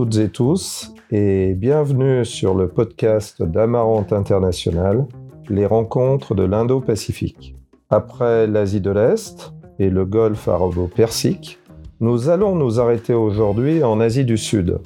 Toutes 0.00 0.16
et 0.16 0.30
tous 0.30 0.94
et 1.10 1.52
bienvenue 1.52 2.24
sur 2.24 2.54
le 2.54 2.68
podcast 2.68 3.42
d'Amarante 3.42 4.14
International, 4.14 5.06
les 5.50 5.66
rencontres 5.66 6.34
de 6.34 6.42
l'Indo-Pacifique. 6.42 7.54
Après 7.90 8.46
l'Asie 8.46 8.80
de 8.80 8.90
l'Est 8.90 9.52
et 9.78 9.90
le 9.90 10.06
Golfe 10.06 10.48
arabo-persique, 10.48 11.58
nous 12.00 12.30
allons 12.30 12.54
nous 12.54 12.80
arrêter 12.80 13.12
aujourd'hui 13.12 13.84
en 13.84 14.00
Asie 14.00 14.24
du 14.24 14.38
Sud, 14.38 14.78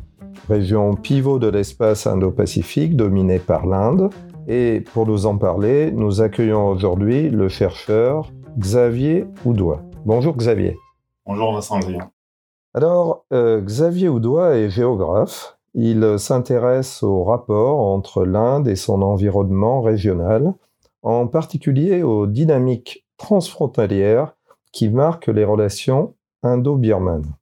région 0.49 0.95
pivot 0.97 1.39
de 1.39 1.47
l'espace 1.47 2.09
Indo-Pacifique 2.09 2.97
dominée 2.97 3.39
par 3.39 3.67
l'Inde. 3.67 4.11
Et 4.49 4.81
pour 4.81 5.07
nous 5.07 5.27
en 5.27 5.39
parler, 5.39 5.93
nous 5.93 6.23
accueillons 6.23 6.67
aujourd'hui 6.71 7.31
le 7.31 7.49
chercheur 7.49 8.33
Xavier 8.59 9.27
Oudois. 9.45 9.81
Bonjour 10.05 10.37
Xavier. 10.37 10.77
Bonjour 11.25 11.53
Vincent. 11.53 11.79
Alors, 12.77 13.25
euh, 13.33 13.61
Xavier 13.61 14.09
Oudois 14.09 14.57
est 14.57 14.69
géographe. 14.69 15.57
Il 15.75 16.19
s'intéresse 16.19 17.05
au 17.05 17.23
rapport 17.23 17.79
entre 17.79 18.25
l'Inde 18.25 18.67
et 18.67 18.75
son 18.75 19.01
environnement 19.01 19.81
régional, 19.81 20.55
en 21.03 21.29
particulier 21.29 22.03
aux 22.03 22.27
dynamiques 22.27 23.07
transfrontalières 23.17 24.35
qui 24.73 24.89
marquent 24.89 25.29
les 25.29 25.45
relations 25.45 26.15
indo-birmanes. 26.43 27.37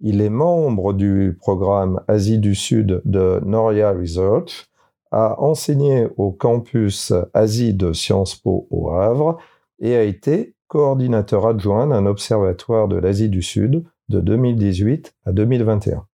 Il 0.00 0.20
est 0.20 0.30
membre 0.30 0.92
du 0.92 1.38
programme 1.40 2.00
Asie 2.06 2.38
du 2.38 2.54
Sud 2.54 3.00
de 3.06 3.40
Noria 3.46 3.92
Research, 3.92 4.68
a 5.12 5.40
enseigné 5.40 6.08
au 6.18 6.30
campus 6.30 7.12
Asie 7.32 7.72
de 7.72 7.92
Sciences 7.94 8.34
Po 8.34 8.66
au 8.70 8.90
Havre 8.90 9.38
et 9.78 9.96
a 9.96 10.02
été 10.02 10.54
coordinateur 10.68 11.46
adjoint 11.46 11.86
d'un 11.86 12.04
observatoire 12.04 12.88
de 12.88 12.96
l'Asie 12.96 13.28
du 13.28 13.42
Sud 13.42 13.84
de 14.08 14.20
2018 14.20 15.14
à 15.24 15.32
2021. 15.32 16.06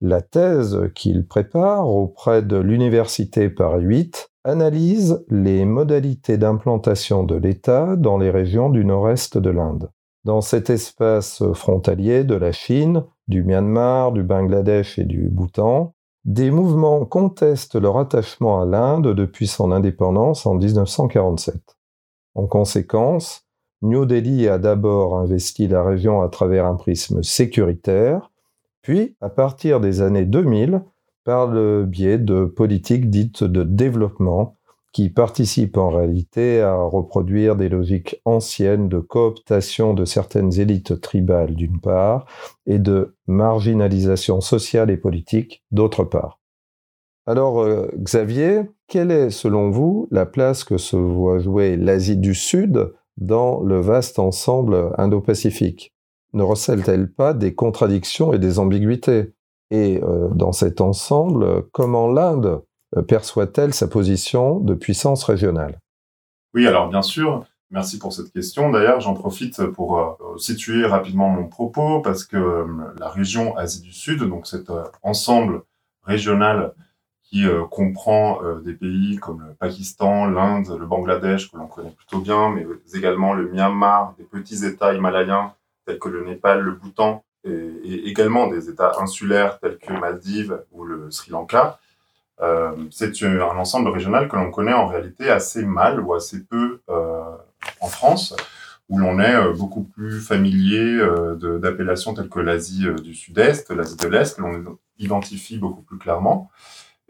La 0.00 0.22
thèse 0.22 0.90
qu'il 0.94 1.26
prépare 1.26 1.88
auprès 1.88 2.42
de 2.42 2.56
l'Université 2.56 3.50
Paris 3.50 3.82
8 3.82 4.30
analyse 4.44 5.24
les 5.28 5.64
modalités 5.66 6.38
d'implantation 6.38 7.22
de 7.22 7.34
l'État 7.34 7.96
dans 7.96 8.16
les 8.16 8.30
régions 8.30 8.70
du 8.70 8.84
nord-est 8.84 9.36
de 9.36 9.50
l'Inde. 9.50 9.90
Dans 10.24 10.40
cet 10.40 10.70
espace 10.70 11.42
frontalier 11.52 12.24
de 12.24 12.34
la 12.34 12.52
Chine, 12.52 13.04
du 13.28 13.42
Myanmar, 13.42 14.12
du 14.12 14.22
Bangladesh 14.22 14.98
et 14.98 15.04
du 15.04 15.28
Bhoutan, 15.28 15.94
des 16.24 16.50
mouvements 16.50 17.04
contestent 17.06 17.80
leur 17.80 17.96
attachement 17.96 18.60
à 18.60 18.66
l'Inde 18.66 19.14
depuis 19.14 19.46
son 19.46 19.72
indépendance 19.72 20.46
en 20.46 20.54
1947. 20.54 21.78
En 22.34 22.46
conséquence, 22.46 23.46
New 23.82 24.04
Delhi 24.04 24.46
a 24.48 24.58
d'abord 24.58 25.16
investi 25.18 25.66
la 25.66 25.82
région 25.82 26.20
à 26.20 26.28
travers 26.28 26.66
un 26.66 26.74
prisme 26.74 27.22
sécuritaire, 27.22 28.30
puis, 28.82 29.16
à 29.20 29.28
partir 29.28 29.80
des 29.80 30.00
années 30.00 30.24
2000, 30.24 30.82
par 31.24 31.46
le 31.46 31.84
biais 31.84 32.18
de 32.18 32.44
politiques 32.44 33.10
dites 33.10 33.44
de 33.44 33.62
développement, 33.62 34.56
qui 34.92 35.08
participent 35.08 35.76
en 35.76 35.90
réalité 35.90 36.60
à 36.60 36.74
reproduire 36.74 37.54
des 37.56 37.68
logiques 37.68 38.20
anciennes 38.24 38.88
de 38.88 38.98
cooptation 38.98 39.94
de 39.94 40.04
certaines 40.04 40.58
élites 40.58 41.00
tribales 41.00 41.54
d'une 41.54 41.80
part, 41.80 42.26
et 42.66 42.78
de 42.78 43.14
marginalisation 43.26 44.40
sociale 44.40 44.90
et 44.90 44.96
politique 44.96 45.62
d'autre 45.70 46.04
part. 46.04 46.40
Alors, 47.26 47.60
euh, 47.60 47.88
Xavier, 47.96 48.62
quelle 48.88 49.12
est, 49.12 49.30
selon 49.30 49.70
vous, 49.70 50.08
la 50.10 50.26
place 50.26 50.64
que 50.64 50.78
se 50.78 50.96
voit 50.96 51.38
jouer 51.38 51.76
l'Asie 51.76 52.16
du 52.16 52.34
Sud 52.34 52.92
dans 53.20 53.60
le 53.60 53.80
vaste 53.80 54.18
ensemble 54.18 54.92
indo-pacifique 54.98 55.92
Ne 56.32 56.42
recèle-t-elle 56.42 57.12
pas 57.12 57.34
des 57.34 57.54
contradictions 57.54 58.32
et 58.32 58.38
des 58.38 58.58
ambiguïtés? 58.58 59.34
Et 59.70 60.00
euh, 60.02 60.28
dans 60.34 60.52
cet 60.52 60.80
ensemble, 60.80 61.68
comment 61.70 62.08
l'Inde 62.08 62.62
euh, 62.96 63.02
perçoit-elle 63.02 63.72
sa 63.72 63.86
position 63.86 64.58
de 64.58 64.74
puissance 64.74 65.22
régionale? 65.22 65.78
Oui, 66.54 66.66
alors 66.66 66.88
bien 66.88 67.02
sûr. 67.02 67.44
Merci 67.70 68.00
pour 68.00 68.12
cette 68.12 68.32
question. 68.32 68.70
D'ailleurs, 68.70 69.00
j'en 69.00 69.14
profite 69.14 69.64
pour 69.66 69.98
euh, 69.98 70.36
situer 70.38 70.84
rapidement 70.86 71.28
mon 71.28 71.46
propos 71.46 72.00
parce 72.00 72.24
que 72.24 72.66
la 72.98 73.08
région 73.08 73.56
Asie 73.56 73.82
du 73.82 73.92
Sud, 73.92 74.24
donc 74.24 74.48
cet 74.48 74.72
ensemble 75.02 75.62
régional 76.02 76.74
qui 77.30 77.46
euh, 77.46 77.64
comprend 77.64 78.42
euh, 78.42 78.60
des 78.60 78.72
pays 78.72 79.16
comme 79.16 79.44
le 79.46 79.54
Pakistan, 79.54 80.26
l'Inde, 80.26 80.76
le 80.78 80.84
Bangladesh, 80.84 81.50
que 81.50 81.56
l'on 81.56 81.68
connaît 81.68 81.90
plutôt 81.90 82.18
bien, 82.18 82.50
mais 82.50 82.66
également 82.92 83.34
le 83.34 83.48
Myanmar, 83.48 84.14
des 84.18 84.24
petits 84.24 84.66
États 84.66 84.92
himalayens 84.92 85.52
tels 85.86 86.00
que 86.00 86.08
le 86.08 86.24
Népal, 86.24 86.60
le 86.60 86.72
Bhoutan, 86.72 87.22
et, 87.44 88.08
également 88.08 88.48
des 88.48 88.68
États 88.68 88.94
insulaires 89.00 89.60
tels 89.60 89.78
que 89.78 89.92
Maldives 89.92 90.60
ou 90.72 90.84
le 90.84 91.10
Sri 91.10 91.30
Lanka. 91.30 91.78
Euh, 92.40 92.72
c'est 92.90 93.22
un 93.22 93.40
ensemble 93.56 93.90
régional 93.90 94.28
que 94.28 94.34
l'on 94.34 94.50
connaît 94.50 94.72
en 94.72 94.88
réalité 94.88 95.30
assez 95.30 95.64
mal 95.64 96.00
ou 96.00 96.14
assez 96.14 96.42
peu 96.44 96.80
en 96.88 97.86
France, 97.86 98.34
où 98.88 98.98
l'on 98.98 99.20
est 99.20 99.52
beaucoup 99.52 99.84
plus 99.84 100.20
familier 100.20 100.98
d'appellations 101.60 102.14
telles 102.14 102.28
que 102.28 102.40
l'Asie 102.40 102.86
du 103.02 103.14
Sud-Est, 103.14 103.70
l'Asie 103.70 103.96
de 103.96 104.08
l'Est, 104.08 104.36
que 104.36 104.42
l'on 104.42 104.78
identifie 104.98 105.58
beaucoup 105.58 105.82
plus 105.82 105.98
clairement. 105.98 106.50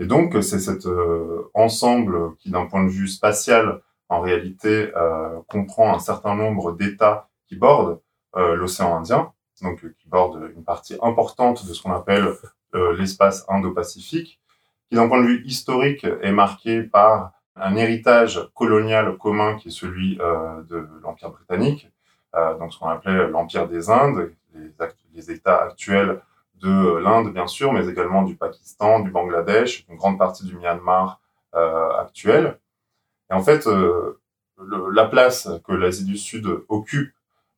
Et 0.00 0.06
donc, 0.06 0.34
c'est 0.42 0.58
cet 0.58 0.86
euh, 0.86 1.50
ensemble 1.52 2.34
qui, 2.38 2.50
d'un 2.50 2.64
point 2.64 2.82
de 2.82 2.88
vue 2.88 3.06
spatial, 3.06 3.82
en 4.08 4.20
réalité, 4.20 4.90
euh, 4.96 5.40
comprend 5.46 5.94
un 5.94 5.98
certain 5.98 6.34
nombre 6.34 6.72
d'États 6.72 7.28
qui 7.46 7.56
bordent 7.56 8.00
euh, 8.34 8.56
l'océan 8.56 8.96
Indien, 8.96 9.32
donc 9.60 9.80
qui 9.80 10.08
bordent 10.08 10.50
une 10.56 10.64
partie 10.64 10.96
importante 11.02 11.66
de 11.66 11.74
ce 11.74 11.82
qu'on 11.82 11.92
appelle 11.92 12.32
l'espace 12.96 13.44
Indo-Pacifique, 13.48 14.40
qui, 14.88 14.94
d'un 14.94 15.06
point 15.06 15.20
de 15.20 15.26
vue 15.26 15.44
historique, 15.44 16.06
est 16.22 16.32
marqué 16.32 16.82
par 16.82 17.32
un 17.56 17.76
héritage 17.76 18.48
colonial 18.54 19.18
commun 19.18 19.56
qui 19.56 19.68
est 19.68 19.72
celui 19.72 20.16
de 20.16 20.88
l'Empire 21.02 21.30
britannique, 21.30 21.90
donc 22.60 22.72
ce 22.72 22.78
qu'on 22.78 22.88
appelait 22.88 23.28
l'Empire 23.28 23.66
des 23.66 23.90
Indes, 23.90 24.32
les 25.14 25.30
États 25.32 25.62
actuels 25.64 26.22
de 26.62 26.96
l'Inde, 26.98 27.32
bien 27.32 27.46
sûr, 27.46 27.72
mais 27.72 27.86
également 27.86 28.22
du 28.22 28.36
Pakistan, 28.36 29.00
du 29.00 29.10
Bangladesh, 29.10 29.86
une 29.88 29.96
grande 29.96 30.18
partie 30.18 30.44
du 30.44 30.56
Myanmar 30.56 31.20
euh, 31.54 31.90
actuel. 31.98 32.58
Et 33.30 33.34
en 33.34 33.42
fait, 33.42 33.66
euh, 33.66 34.20
la 34.92 35.06
place 35.06 35.48
que 35.66 35.72
l'Asie 35.72 36.04
du 36.04 36.16
Sud 36.16 36.46
occupe 36.68 37.12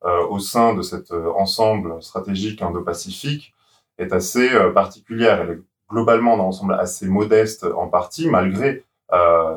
euh, 0.05 0.27
au 0.27 0.39
sein 0.39 0.75
de 0.75 0.83
cet 0.83 1.12
ensemble 1.12 2.03
stratégique 2.03 2.62
indo-pacifique 2.62 3.55
est 3.99 4.12
assez 4.12 4.49
particulière. 4.73 5.43
Elle 5.43 5.51
est 5.51 5.61
globalement 5.91 6.37
dans 6.37 6.45
l'ensemble 6.45 6.75
assez 6.75 7.07
modeste 7.07 7.65
en 7.65 7.89
partie, 7.89 8.29
malgré 8.29 8.85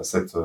cette, 0.02 0.38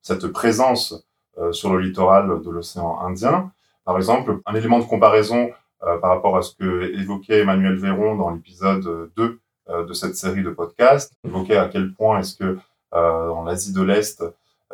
cette 0.00 0.28
présence 0.28 1.04
sur 1.50 1.72
le 1.72 1.80
littoral 1.80 2.40
de 2.40 2.50
l'océan 2.50 3.00
Indien. 3.00 3.50
Par 3.84 3.96
exemple, 3.96 4.40
un 4.46 4.54
élément 4.54 4.78
de 4.78 4.84
comparaison 4.84 5.50
euh, 5.50 5.52
par 6.00 6.10
rapport 6.10 6.36
à 6.36 6.42
ce 6.42 6.54
que 6.54 6.92
évoquait 6.98 7.40
Emmanuel 7.40 7.76
Véron 7.76 8.16
dans 8.16 8.30
l'épisode 8.30 9.10
2 9.16 9.40
euh, 9.68 9.84
de 9.84 9.92
cette 9.92 10.16
série 10.16 10.42
de 10.42 10.50
podcasts, 10.50 11.12
évoquait 11.24 11.56
à 11.56 11.68
quel 11.68 11.92
point 11.92 12.18
est-ce 12.18 12.36
que 12.36 12.58
euh, 12.94 13.28
dans 13.28 13.44
l'Asie 13.44 13.72
de 13.72 13.82
l'Est, 13.82 14.24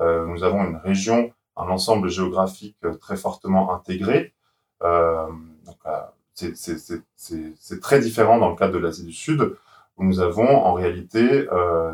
nous 0.00 0.42
avons 0.42 0.64
une 0.64 0.76
région, 0.76 1.32
un 1.56 1.68
ensemble 1.68 2.08
géographique 2.08 2.78
très 3.00 3.16
fortement 3.16 3.72
intégré. 3.72 4.32
c'est 6.34 7.80
très 7.80 8.00
différent 8.00 8.38
dans 8.38 8.48
le 8.48 8.56
cadre 8.56 8.72
de 8.72 8.78
l'Asie 8.78 9.04
du 9.04 9.12
Sud, 9.12 9.54
où 9.96 10.04
nous 10.04 10.18
avons 10.20 10.48
en 10.48 10.72
réalité 10.72 11.46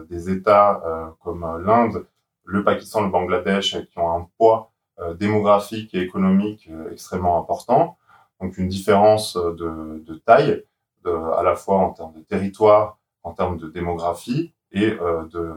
des 0.09 0.31
États 0.31 0.81
comme 1.23 1.45
l'Inde, 1.67 2.07
le 2.45 2.65
Pakistan, 2.65 3.03
le 3.03 3.11
Bangladesh, 3.11 3.77
qui 3.91 3.99
ont 3.99 4.17
un 4.17 4.27
poids 4.39 4.71
démographique 5.19 5.95
et 5.95 6.01
économique 6.01 6.71
extrêmement 6.91 7.39
important, 7.39 7.98
donc 8.41 8.59
une 8.59 8.69
différence 8.69 9.37
de, 9.37 10.03
de 10.05 10.15
taille, 10.15 10.65
de, 11.05 11.11
à 11.11 11.43
la 11.43 11.57
fois 11.57 11.79
en 11.79 11.91
termes 11.91 12.15
de 12.15 12.21
territoire, 12.21 12.99
en 13.23 13.33
termes 13.33 13.59
de 13.59 13.69
démographie 13.69 14.53
et 14.73 14.93
euh, 15.01 15.25
de, 15.25 15.55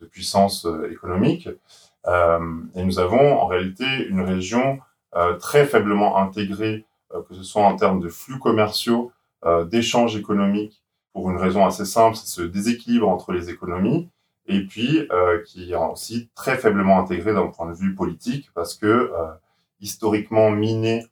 de, 0.00 0.06
puissance 0.06 0.66
euh, 0.66 0.90
économique. 0.90 1.48
Euh, 2.06 2.62
et 2.74 2.84
nous 2.84 2.98
avons 2.98 3.38
en 3.38 3.46
réalité 3.46 3.84
une 4.08 4.22
région 4.22 4.80
euh, 5.16 5.36
très 5.36 5.66
faiblement 5.66 6.18
intégrée, 6.18 6.86
euh, 7.14 7.22
que 7.22 7.34
ce 7.34 7.42
soit 7.42 7.62
en 7.62 7.76
termes 7.76 8.00
de 8.00 8.08
flux 8.08 8.38
commerciaux, 8.38 9.12
d'échanges 9.70 10.16
économiques, 10.18 10.82
pour 11.14 11.30
une 11.30 11.38
raison 11.38 11.64
assez 11.64 11.86
simple, 11.86 12.14
c'est 12.14 12.26
ce 12.26 12.42
déséquilibre 12.42 13.08
entre 13.08 13.32
les 13.32 13.48
économies, 13.48 14.10
et 14.44 14.66
puis 14.66 15.08
qui 15.46 15.72
est 15.72 15.76
aussi 15.76 16.28
très 16.34 16.58
faiblement 16.58 17.00
intégré 17.00 17.32
d'un 17.32 17.46
point 17.46 17.66
de 17.66 17.74
vue 17.74 17.94
politique, 17.94 18.50
parce 18.54 18.74
que 18.74 19.10
historiquement 19.80 20.50
miné 20.50 21.06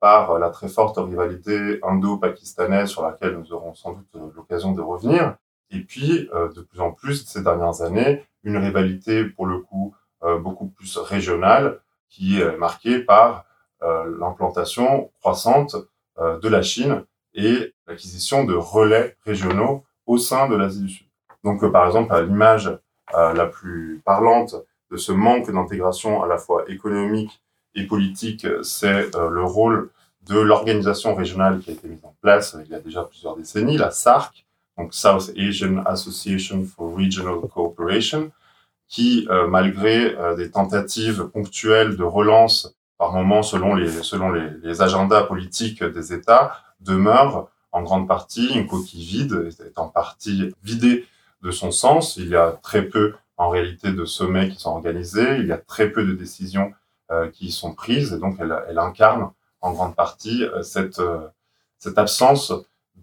par 0.00 0.38
la 0.38 0.48
très 0.48 0.68
forte 0.68 0.96
rivalité 0.96 1.78
indo-pakistanaise 1.82 2.88
sur 2.88 3.02
laquelle 3.02 3.36
nous 3.36 3.52
aurons 3.52 3.74
sans 3.74 3.92
doute 3.92 4.08
euh, 4.16 4.30
l'occasion 4.34 4.72
de 4.72 4.80
revenir. 4.80 5.36
Et 5.70 5.80
puis, 5.80 6.28
euh, 6.34 6.50
de 6.52 6.62
plus 6.62 6.80
en 6.80 6.90
plus, 6.90 7.26
ces 7.26 7.42
dernières 7.42 7.82
années, 7.82 8.24
une 8.42 8.56
rivalité, 8.56 9.24
pour 9.24 9.46
le 9.46 9.58
coup, 9.58 9.94
euh, 10.24 10.38
beaucoup 10.38 10.68
plus 10.68 10.96
régionale, 10.96 11.80
qui 12.08 12.40
est 12.40 12.56
marquée 12.56 12.98
par 12.98 13.44
l'implantation 14.18 15.10
croissante 15.20 15.76
de 16.18 16.48
la 16.48 16.60
Chine 16.60 17.04
et 17.32 17.72
l'acquisition 17.86 18.44
de 18.44 18.52
relais 18.52 19.16
régionaux 19.24 19.84
au 20.04 20.18
sein 20.18 20.48
de 20.48 20.56
l'Asie 20.56 20.82
du 20.82 20.88
Sud. 20.90 21.06
Donc, 21.44 21.64
par 21.72 21.86
exemple, 21.86 22.12
à 22.12 22.20
l'image 22.20 22.76
la 23.14 23.46
plus 23.46 24.02
parlante 24.04 24.56
de 24.90 24.96
ce 24.98 25.12
manque 25.12 25.50
d'intégration 25.50 26.22
à 26.22 26.26
la 26.26 26.36
fois 26.36 26.64
économique 26.68 27.40
et 27.74 27.86
politique, 27.86 28.46
c'est 28.62 29.10
le 29.14 29.44
rôle 29.44 29.90
de 30.26 30.38
l'organisation 30.38 31.14
régionale 31.14 31.60
qui 31.60 31.70
a 31.70 31.72
été 31.72 31.88
mise 31.88 32.04
en 32.04 32.14
place 32.20 32.56
il 32.64 32.70
y 32.70 32.74
a 32.74 32.80
déjà 32.80 33.04
plusieurs 33.04 33.36
décennies, 33.36 33.78
la 33.78 33.90
SARC, 33.90 34.46
donc 34.76 34.94
South 34.94 35.30
Asian 35.36 35.78
Association 35.84 36.64
for 36.64 36.96
Regional 36.96 37.40
Cooperation, 37.52 38.30
qui, 38.88 39.26
euh, 39.30 39.46
malgré 39.46 40.16
euh, 40.16 40.34
des 40.34 40.50
tentatives 40.50 41.24
ponctuelles 41.32 41.96
de 41.96 42.02
relance 42.02 42.74
par 42.98 43.12
moment 43.12 43.42
selon 43.42 43.74
les, 43.74 43.88
selon 44.02 44.30
les, 44.30 44.82
agendas 44.82 45.22
politiques 45.22 45.82
des 45.82 46.12
États, 46.12 46.56
demeure 46.80 47.48
en 47.72 47.82
grande 47.82 48.08
partie 48.08 48.48
une 48.52 48.66
coquille 48.66 49.04
vide, 49.04 49.48
est 49.64 49.78
en 49.78 49.88
partie 49.88 50.52
vidée 50.62 51.06
de 51.42 51.50
son 51.50 51.70
sens. 51.70 52.16
Il 52.16 52.28
y 52.28 52.36
a 52.36 52.58
très 52.62 52.82
peu 52.82 53.14
en 53.36 53.48
réalité 53.48 53.92
de 53.92 54.04
sommets 54.04 54.50
qui 54.50 54.60
sont 54.60 54.70
organisés, 54.70 55.36
il 55.38 55.46
y 55.46 55.52
a 55.52 55.56
très 55.56 55.88
peu 55.88 56.04
de 56.04 56.12
décisions 56.12 56.72
euh, 56.72 56.79
qui 57.32 57.46
y 57.46 57.50
sont 57.50 57.74
prises, 57.74 58.12
et 58.12 58.18
donc 58.18 58.36
elle, 58.38 58.56
elle 58.68 58.78
incarne 58.78 59.30
en 59.60 59.72
grande 59.72 59.94
partie 59.94 60.44
euh, 60.44 60.62
cette, 60.62 60.98
euh, 60.98 61.28
cette 61.78 61.98
absence 61.98 62.52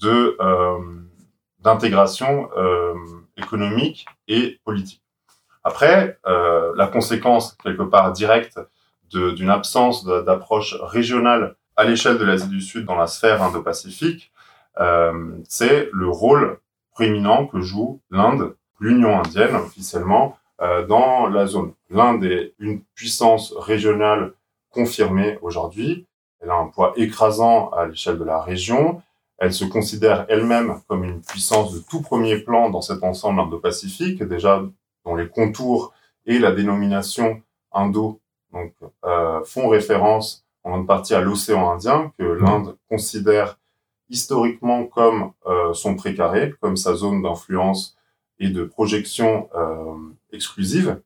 euh, 0.03 0.77
d'intégration 1.59 2.49
économique 3.35 4.05
et 4.27 4.59
politique. 4.63 5.03
Après, 5.63 6.19
la 6.23 6.87
conséquence 6.87 7.57
quelque 7.63 7.81
part 7.83 8.13
directe 8.13 8.59
d'une 9.11 9.49
absence 9.49 10.05
d'approche 10.05 10.75
régionale 10.81 11.55
à 11.75 11.83
l'échelle 11.83 12.17
de 12.19 12.23
l'Asie 12.23 12.47
du 12.47 12.61
Sud 12.61 12.85
dans 12.85 12.95
la 12.95 13.07
sphère 13.07 13.41
indo-pacifique, 13.41 14.31
euh, 14.79 15.31
c'est 15.47 15.89
le 15.91 16.07
rôle 16.07 16.59
prééminent 16.91 17.47
que 17.47 17.59
joue 17.61 18.01
l'Inde, 18.11 18.55
l'Union 18.79 19.19
indienne 19.19 19.55
officiellement, 19.55 20.25
euh, 20.35 20.46
dans 20.59 21.27
la 21.27 21.45
zone. 21.45 21.73
L'Inde 21.89 22.25
est 22.25 22.53
une 22.57 22.81
puissance 22.95 23.53
régionale 23.55 24.33
confirmée 24.71 25.37
aujourd'hui, 25.41 26.07
elle 26.39 26.51
a 26.51 26.55
un 26.55 26.67
poids 26.67 26.93
écrasant 26.95 27.69
à 27.69 27.85
l'échelle 27.85 28.19
de 28.19 28.23
la 28.23 28.41
région. 28.41 29.01
Elle 29.39 29.53
se 29.53 29.65
considère 29.65 30.25
elle-même 30.29 30.79
comme 30.87 31.03
une 31.03 31.21
puissance 31.21 31.73
de 31.73 31.79
tout 31.79 32.01
premier 32.01 32.39
plan 32.39 32.69
dans 32.69 32.81
cet 32.81 33.03
ensemble 33.03 33.39
indo-pacifique, 33.39 34.23
déjà 34.23 34.63
dont 35.05 35.15
les 35.15 35.27
contours 35.27 35.93
et 36.25 36.39
la 36.39 36.51
dénomination 36.51 37.41
Indo 37.71 38.19
donc, 38.51 38.73
euh, 39.05 39.43
font 39.43 39.69
référence 39.69 40.45
en 40.63 40.71
grande 40.71 40.87
partie 40.87 41.13
à 41.13 41.21
l'océan 41.21 41.69
Indien, 41.71 42.11
que 42.17 42.23
mmh. 42.23 42.43
l'Inde 42.43 42.77
considère 42.89 43.57
historiquement 44.09 44.85
comme 44.85 45.31
euh, 45.45 45.73
son 45.73 45.95
précaré, 45.95 46.53
comme 46.61 46.77
sa 46.77 46.95
zone 46.95 47.21
d'influence 47.21 47.97
et 48.39 48.49
de 48.49 48.63
projection 48.63 49.49
euh, 49.55 49.95
exclusive. 50.37 51.01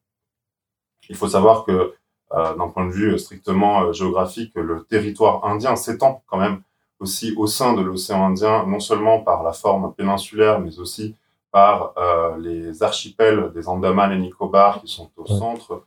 Il 1.09 1.15
faut 1.15 1.29
savoir 1.29 1.65
que 1.65 1.93
euh, 2.33 2.55
d'un 2.55 2.69
point 2.69 2.85
de 2.85 2.91
vue 2.91 3.19
strictement 3.19 3.83
euh, 3.83 3.91
géographique, 3.91 4.53
le 4.55 4.83
territoire 4.83 5.45
indien 5.45 5.75
s'étend 5.75 6.23
quand 6.27 6.37
même 6.37 6.61
aussi 6.99 7.33
au 7.35 7.47
sein 7.47 7.73
de 7.73 7.81
l'océan 7.81 8.27
Indien, 8.27 8.65
non 8.67 8.79
seulement 8.79 9.19
par 9.19 9.43
la 9.43 9.53
forme 9.53 9.93
péninsulaire, 9.93 10.59
mais 10.59 10.79
aussi 10.79 11.15
par 11.51 11.93
euh, 11.97 12.37
les 12.37 12.83
archipels 12.83 13.51
des 13.53 13.67
Andaman 13.67 14.11
et 14.13 14.19
Nicobar 14.19 14.81
qui 14.81 14.87
sont 14.87 15.09
au 15.17 15.25
centre 15.25 15.83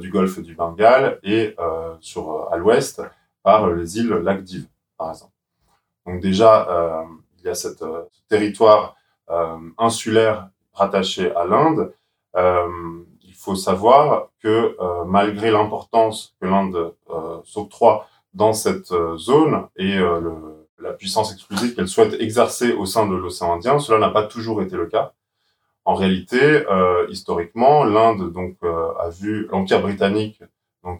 du 0.00 0.08
golfe 0.08 0.38
du 0.38 0.54
Bengale 0.54 1.18
et 1.22 1.54
sur 2.00 2.48
à 2.50 2.56
l'ouest 2.56 3.02
par 3.42 3.68
les 3.68 3.98
îles 3.98 4.14
Lacdives, 4.26 4.66
par 4.96 5.10
exemple. 5.10 5.34
Donc 6.06 6.22
déjà, 6.22 7.04
il 7.38 7.44
y 7.44 7.50
a 7.50 7.54
cette, 7.54 7.80
ce 7.80 8.22
territoire 8.26 8.96
insulaire 9.76 10.48
rattaché 10.72 11.34
à 11.36 11.44
l'Inde 11.44 11.92
faut 13.44 13.54
savoir 13.54 14.28
que 14.42 14.74
euh, 14.80 15.04
malgré 15.04 15.50
l'importance 15.50 16.34
que 16.40 16.46
l'Inde 16.46 16.94
euh, 17.10 17.38
s'octroie 17.44 18.06
dans 18.32 18.54
cette 18.54 18.90
euh, 18.92 19.18
zone 19.18 19.66
et 19.76 19.98
la 20.78 20.92
puissance 20.92 21.32
exclusive 21.32 21.74
qu'elle 21.74 21.88
souhaite 21.88 22.14
exercer 22.20 22.72
au 22.72 22.86
sein 22.86 23.06
de 23.06 23.14
l'océan 23.14 23.54
Indien, 23.54 23.78
cela 23.78 23.98
n'a 23.98 24.10
pas 24.10 24.24
toujours 24.24 24.62
été 24.62 24.76
le 24.76 24.86
cas. 24.86 25.12
En 25.86 25.94
réalité, 25.94 26.64
historiquement, 27.08 27.84
l'Inde 27.84 28.32
donc 28.32 28.56
a 28.62 29.08
vu 29.08 29.46
l'Empire 29.50 29.80
britannique 29.80 30.42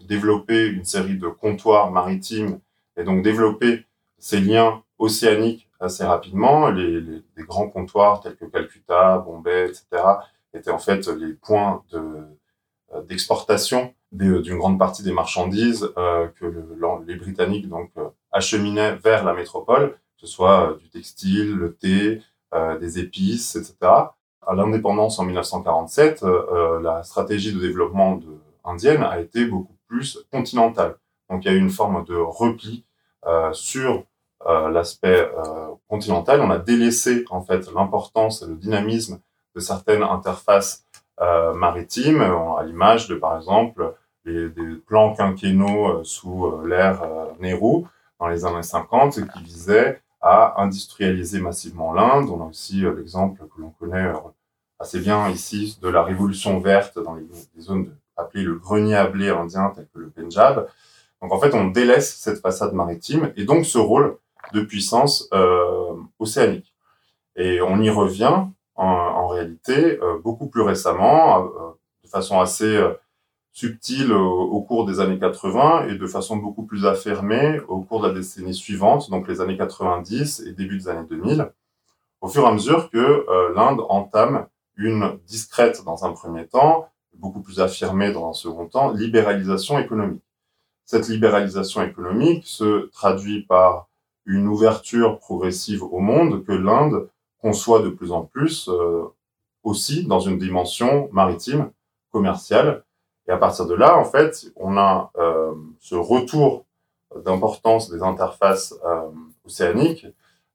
développer 0.07 0.67
une 0.67 0.85
série 0.85 1.19
de 1.19 1.29
comptoirs 1.29 1.91
maritimes 1.91 2.61
et 2.97 3.05
donc 3.05 3.23
développer 3.23 3.85
ces 4.19 4.41
liens 4.41 4.83
océaniques 4.99 5.69
assez 5.81 6.05
rapidement. 6.05 6.69
Les, 6.69 7.01
les 7.01 7.45
grands 7.45 7.69
comptoirs 7.69 8.21
tels 8.21 8.37
que 8.37 8.47
Calcutta, 8.47 9.19
Bombay, 9.19 9.69
etc 9.69 10.03
étaient 10.55 10.71
en 10.71 10.79
fait 10.79 11.07
les 11.09 11.35
points 11.35 11.83
euh, 12.95 13.03
d'exportation 13.03 13.95
euh, 14.21 14.41
d'une 14.41 14.59
grande 14.59 14.79
partie 14.79 15.03
des 15.03 15.13
marchandises 15.13 15.91
euh, 15.97 16.29
que 16.29 16.47
le, 16.47 16.65
les 17.07 17.17
Britanniques 17.17 17.69
donc 17.69 17.91
acheminaient 18.33 18.97
vers 18.97 19.25
la 19.25 19.35
métropole, 19.35 19.91
que 19.91 20.21
ce 20.21 20.27
soit 20.27 20.77
du 20.81 20.89
textile, 20.89 21.55
le 21.55 21.75
thé, 21.75 22.21
des 22.81 23.01
épices, 23.01 23.57
etc. 23.57 23.77
À 23.83 24.55
l'indépendance 24.55 25.19
en 25.19 25.25
1947, 25.25 26.25
la 26.83 27.03
stratégie 27.03 27.53
de 27.53 27.59
développement 27.59 28.21
indienne 28.65 29.03
a 29.03 29.19
été 29.19 29.45
beaucoup 29.45 29.75
plus 29.89 30.25
continentale. 30.31 30.95
Donc 31.29 31.45
il 31.45 31.51
y 31.51 31.51
a 31.51 31.57
eu 31.57 31.59
une 31.61 31.71
forme 31.71 32.05
de 32.05 32.15
repli 32.15 32.85
sur 33.53 34.05
l'aspect 34.47 35.29
continental. 35.89 36.41
On 36.43 36.51
a 36.51 36.59
délaissé 36.59 37.25
en 37.31 37.43
fait 37.43 37.69
l'importance 37.75 38.43
et 38.43 38.47
le 38.47 38.55
dynamisme 38.55 39.19
de 39.55 39.61
certaines 39.61 40.03
interfaces 40.03 40.85
euh, 41.21 41.55
maritimes, 41.55 42.23
à 42.23 42.65
l'image 42.65 43.07
de, 43.09 43.15
par 43.15 43.37
exemple, 43.37 43.95
les, 44.25 44.49
des 44.49 44.75
plans 44.87 45.15
quinquennaux 45.15 46.01
euh, 46.01 46.05
sous 46.05 46.47
euh, 46.47 46.67
l'ère 46.67 47.03
Nehru 47.39 47.85
dans 48.19 48.27
les 48.27 48.45
années 48.45 48.65
50 48.65 49.21
qui 49.33 49.43
visaient 49.43 50.01
à 50.21 50.61
industrialiser 50.61 51.41
massivement 51.41 51.93
l'Inde. 51.93 52.29
On 52.31 52.43
a 52.43 52.49
aussi 52.49 52.81
l'exemple 52.81 53.43
que 53.43 53.61
l'on 53.61 53.71
connaît 53.71 54.11
assez 54.81 54.99
bien 54.99 55.29
ici 55.29 55.79
de 55.81 55.89
la 55.89 56.03
révolution 56.03 56.59
verte 56.59 56.99
dans 56.99 57.15
les, 57.15 57.27
zones 57.61 57.95
appelées 58.17 58.43
le 58.43 58.55
grenier 58.55 58.97
à 58.97 59.07
blé 59.07 59.29
indien 59.29 59.73
tel 59.75 59.87
que 59.95 60.01
le 60.01 60.09
Punjab. 60.09 60.67
Donc 61.21 61.33
en 61.33 61.39
fait, 61.39 61.55
on 61.55 61.67
délaisse 61.67 62.17
cette 62.17 62.41
façade 62.41 62.73
maritime 62.73 63.33
et 63.37 63.45
donc 63.45 63.67
ce 63.67 63.79
rôle 63.79 64.17
de 64.53 64.63
puissance 64.63 65.29
océanique. 66.19 66.75
Et 67.37 67.61
on 67.61 67.81
y 67.81 67.91
revient 67.91 68.47
en, 68.75 68.87
en 68.87 69.29
réalité 69.29 69.99
euh, 70.01 70.19
beaucoup 70.23 70.49
plus 70.49 70.63
récemment, 70.63 71.45
euh, 71.45 71.49
de 72.05 72.09
façon 72.09 72.41
assez 72.41 72.77
euh, 72.77 72.95
subtile 73.53 74.13
au, 74.13 74.61
cours 74.63 74.85
des 74.85 74.99
années 74.99 75.19
80 75.19 75.89
et 75.89 75.95
de 75.97 76.07
façon 76.09 76.37
beaucoup 76.37 76.65
plus 76.65 76.87
affirmée 76.87 77.61
au 77.69 77.81
cours 77.83 78.03
de 78.03 78.09
la 78.09 78.15
décennie 78.15 78.55
suivante, 78.55 79.11
donc 79.11 79.29
les 79.29 79.41
années 79.41 79.57
90 79.57 80.41
et 80.41 80.53
début 80.53 80.79
des 80.79 80.89
années 80.89 81.07
2000, 81.09 81.53
au 82.21 82.27
fur 82.27 82.43
et 82.43 82.49
à 82.49 82.53
mesure 82.53 82.91
que 82.91 83.25
l'Inde 83.55 83.81
entame 83.89 84.49
une 84.77 85.21
discrète 85.29 85.85
dans 85.85 86.05
un 86.05 86.11
premier 86.11 86.49
temps, 86.49 86.89
beaucoup 87.17 87.43
plus 87.43 87.61
affirmée 87.61 88.13
dans 88.13 88.29
un 88.29 88.33
second 88.33 88.67
temps, 88.67 88.91
libéralisation 88.91 89.79
économique. 89.79 90.25
Cette 90.85 91.07
libéralisation 91.07 91.81
économique 91.83 92.49
se 92.49 92.91
traduit 92.91 93.45
par 93.45 93.89
une 94.27 94.49
ouverture 94.49 95.21
progressive 95.21 95.85
au 95.85 96.01
monde 96.01 96.45
que 96.45 96.53
l'Inde 96.53 97.09
conçoit 97.45 97.83
de 97.83 97.91
plus 97.91 98.11
en 98.11 98.23
plus 98.23 98.71
euh, 98.71 99.05
aussi 99.63 100.07
dans 100.07 100.19
une 100.19 100.39
dimension 100.39 101.11
maritime, 101.13 101.71
commerciale. 102.11 102.85
Et 103.29 103.33
à 103.33 103.37
partir 103.37 103.67
de 103.67 103.75
là, 103.75 103.99
en 103.99 104.07
fait, 104.07 104.47
on 104.57 104.79
a 104.79 105.11
euh, 105.19 105.53
ce 105.79 105.95
retour 105.95 106.65
d'importance 107.23 107.91
des 107.91 108.03
interfaces 108.03 108.75
euh, 108.87 109.11
océaniques 109.45 110.07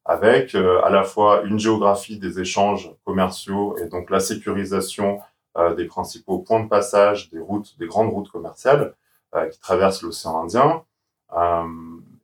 avec 0.04 0.56
à 0.56 0.90
la 0.90 1.04
fois 1.04 1.44
une 1.44 1.60
géographie 1.60 2.18
des 2.18 2.40
échanges 2.40 2.92
commerciaux 3.06 3.78
et 3.78 3.88
donc 3.90 4.10
la 4.10 4.20
sécurisation 4.20 5.20
des 5.78 5.86
principaux 5.86 6.40
points 6.40 6.64
de 6.64 6.68
passage 6.68 7.30
des 7.30 7.40
routes, 7.40 7.78
des 7.78 7.86
grandes 7.86 8.10
routes 8.10 8.32
commerciales 8.32 8.96
qui 9.52 9.60
traversent 9.60 10.02
l'océan 10.02 10.42
Indien, 10.42 10.82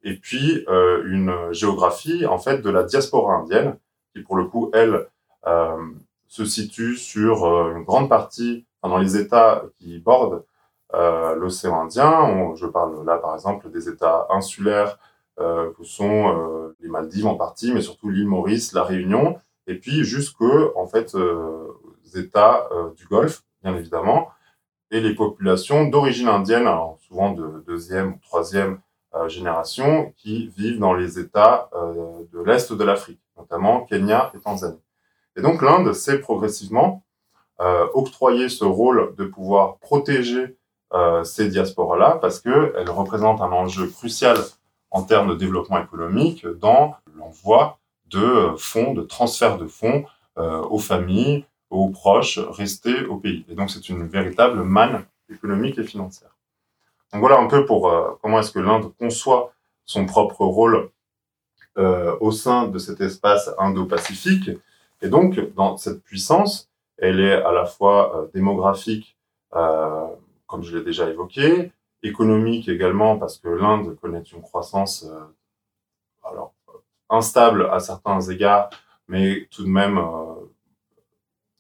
et 0.03 0.15
puis 0.15 0.65
une 0.67 1.31
géographie 1.51 2.25
en 2.25 2.39
fait 2.39 2.57
de 2.63 2.72
la 2.72 2.81
diaspora 2.81 3.36
indienne 3.36 3.77
qui 4.15 4.24
pour 4.24 4.38
le 4.38 4.45
coup, 4.45 4.72
elle, 4.74 5.07
euh, 5.48 5.77
se 6.27 6.45
situe 6.45 6.95
sur 6.95 7.45
euh, 7.45 7.75
une 7.75 7.84
grande 7.84 8.10
partie, 8.10 8.65
dans 8.81 8.98
les 8.98 9.17
États 9.17 9.63
qui 9.77 10.00
bordent 10.00 10.43
euh, 10.93 11.36
l'océan 11.36 11.81
Indien. 11.81 12.53
je 12.55 12.67
parle 12.67 13.03
là, 13.05 13.17
par 13.17 13.34
exemple, 13.34 13.69
des 13.72 13.89
États 13.89 14.27
insulaires 14.29 15.00
que 15.38 15.84
sont 15.84 16.74
les 16.79 16.88
Maldives 16.88 17.27
en 17.27 17.36
partie, 17.36 17.74
mais 17.74 17.81
surtout 17.81 18.10
l'île 18.10 18.27
Maurice, 18.27 18.72
la 18.72 18.84
Réunion, 18.84 19.38
et 19.67 19.75
puis 19.75 20.05
jusque 20.05 20.43
en 20.75 20.88
fait 20.88 21.13
États 22.15 22.69
du 22.95 23.05
Golfe, 23.07 23.43
bien 23.62 23.75
évidemment, 23.75 24.29
et 24.91 25.01
les 25.01 25.13
populations 25.13 25.88
d'origine 25.88 26.29
indienne, 26.29 26.69
souvent 27.05 27.31
de 27.31 27.65
deuxième 27.67 28.13
ou 28.13 28.19
troisième 28.22 28.79
génération, 29.27 30.13
qui 30.17 30.48
vivent 30.57 30.79
dans 30.79 30.93
les 30.93 31.19
États 31.19 31.69
de 31.74 32.43
l'est 32.43 32.72
de 32.74 32.84
l'Afrique 32.84 33.19
notamment 33.38 33.81
Kenya 33.81 34.31
et 34.34 34.39
Tanzanie. 34.39 34.81
Et 35.36 35.41
donc 35.41 35.62
l'Inde 35.62 35.93
s'est 35.93 36.19
progressivement 36.19 37.03
euh, 37.62 37.88
octroyé 37.93 38.50
ce 38.50 38.65
rôle 38.65 39.15
de 39.17 39.25
pouvoir 39.25 39.77
protéger 39.77 40.57
euh, 40.93 41.24
ces 41.24 41.50
diasporas-là 41.50 42.17
parce 42.22 42.39
qu'elles 42.39 42.89
représentent 42.89 43.41
un 43.41 43.51
enjeu 43.51 43.88
crucial 43.88 44.38
en 44.91 45.03
termes 45.03 45.29
de 45.29 45.36
développement 45.36 45.81
économique 45.81 46.45
dans 46.45 46.95
l'envoi 47.17 47.79
de 48.07 48.53
fonds, 48.57 48.93
de 48.93 49.01
transfert 49.01 49.57
de 49.57 49.67
fonds 49.67 50.05
euh, 50.38 50.62
aux 50.63 50.79
familles, 50.79 51.45
aux 51.69 51.89
proches 51.89 52.39
restés 52.39 53.05
au 53.05 53.17
pays. 53.17 53.45
Et 53.50 53.55
donc 53.55 53.72
c'est 53.72 53.89
une 53.89 54.07
véritable 54.07 54.63
manne 54.63 55.05
économique 55.29 55.77
et 55.77 55.84
financière. 55.84 56.35
Donc 57.15 57.22
voilà 57.22 57.39
un 57.39 57.48
peu 57.48 57.65
pour 57.65 57.89
euh, 57.89 58.10
comment 58.22 58.39
est-ce 58.39 58.51
que 58.51 58.60
l'Inde 58.60 58.91
conçoit 59.00 59.53
son 59.86 60.05
propre 60.05 60.43
rôle 60.43 60.89
euh, 61.77 62.13
au 62.19 62.34
sein 62.34 62.67
de 62.67 62.77
cet 62.77 63.00
espace 63.00 63.50
indo-pacifique. 63.57 64.51
Et 65.01 65.07
donc, 65.07 65.39
dans 65.53 65.77
cette 65.77 66.03
puissance, 66.03 66.69
elle 66.98 67.22
est 67.22 67.41
à 67.41 67.53
la 67.53 67.63
fois 67.63 68.17
euh, 68.17 68.27
démographique, 68.34 69.15
comme 69.50 70.62
je 70.62 70.77
l'ai 70.77 70.84
déjà 70.84 71.10
évoqué, 71.10 71.72
économique 72.03 72.67
également, 72.67 73.17
parce 73.17 73.38
que 73.38 73.48
l'Inde 73.48 73.95
connaît 74.01 74.19
une 74.19 74.41
croissance 74.41 75.10
alors, 76.25 76.53
instable 77.10 77.69
à 77.72 77.79
certains 77.79 78.19
égards, 78.19 78.69
mais 79.07 79.48
tout 79.51 79.63
de 79.63 79.69
même 79.69 79.98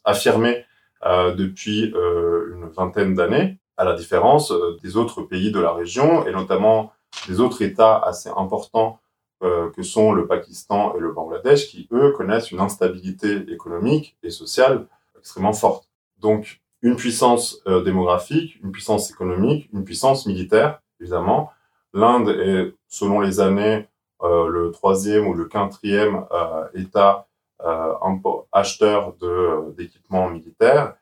affirmée 0.03 0.65
depuis 1.05 1.93
une 1.93 2.67
vingtaine 2.75 3.15
d'années, 3.15 3.57
à 3.77 3.83
la 3.83 3.93
différence 3.93 4.53
des 4.83 4.97
autres 4.97 5.21
pays 5.21 5.51
de 5.51 5.59
la 5.59 5.73
région, 5.73 6.25
et 6.27 6.31
notamment 6.31 6.91
des 7.27 7.39
autres 7.39 7.61
États 7.61 7.97
assez 7.97 8.29
importants 8.29 8.99
euh, 9.43 9.69
que 9.71 9.83
sont 9.83 10.13
le 10.13 10.27
Pakistan 10.27 10.95
et 10.95 10.99
le 10.99 11.11
Bangladesh, 11.11 11.67
qui, 11.67 11.89
eux, 11.91 12.13
connaissent 12.13 12.51
une 12.51 12.61
instabilité 12.61 13.51
économique 13.51 14.17
et 14.23 14.29
sociale 14.29 14.87
extrêmement 15.19 15.53
forte. 15.53 15.89
Donc, 16.19 16.61
une 16.81 16.95
puissance 16.95 17.61
euh, 17.67 17.83
démographique, 17.83 18.59
une 18.63 18.71
puissance 18.71 19.11
économique, 19.11 19.69
une 19.73 19.83
puissance 19.83 20.25
militaire, 20.25 20.81
évidemment. 21.01 21.51
L'Inde 21.93 22.29
est, 22.29 22.73
selon 22.87 23.19
les 23.19 23.41
années, 23.41 23.87
euh, 24.23 24.47
le 24.47 24.71
troisième 24.71 25.27
ou 25.27 25.33
le 25.33 25.45
quatrième 25.45 26.25
État 26.73 27.27
acheteur 28.51 29.15
d'équipements 29.77 30.29
militaires. 30.29 30.95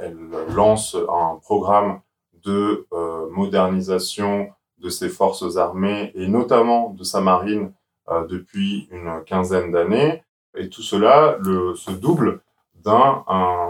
Elle 0.00 0.16
lance 0.54 0.96
un 0.96 1.36
programme 1.42 2.00
de 2.44 2.86
modernisation 3.30 4.50
de 4.78 4.88
ses 4.88 5.08
forces 5.08 5.56
armées 5.56 6.12
et 6.14 6.28
notamment 6.28 6.90
de 6.90 7.02
sa 7.04 7.20
marine 7.20 7.72
euh, 8.08 8.26
depuis 8.26 8.88
une 8.90 9.22
quinzaine 9.26 9.72
d'années. 9.72 10.22
Et 10.56 10.68
tout 10.68 10.82
cela 10.82 11.36
se 11.42 11.90
double 11.90 12.40
d'un 12.76 13.24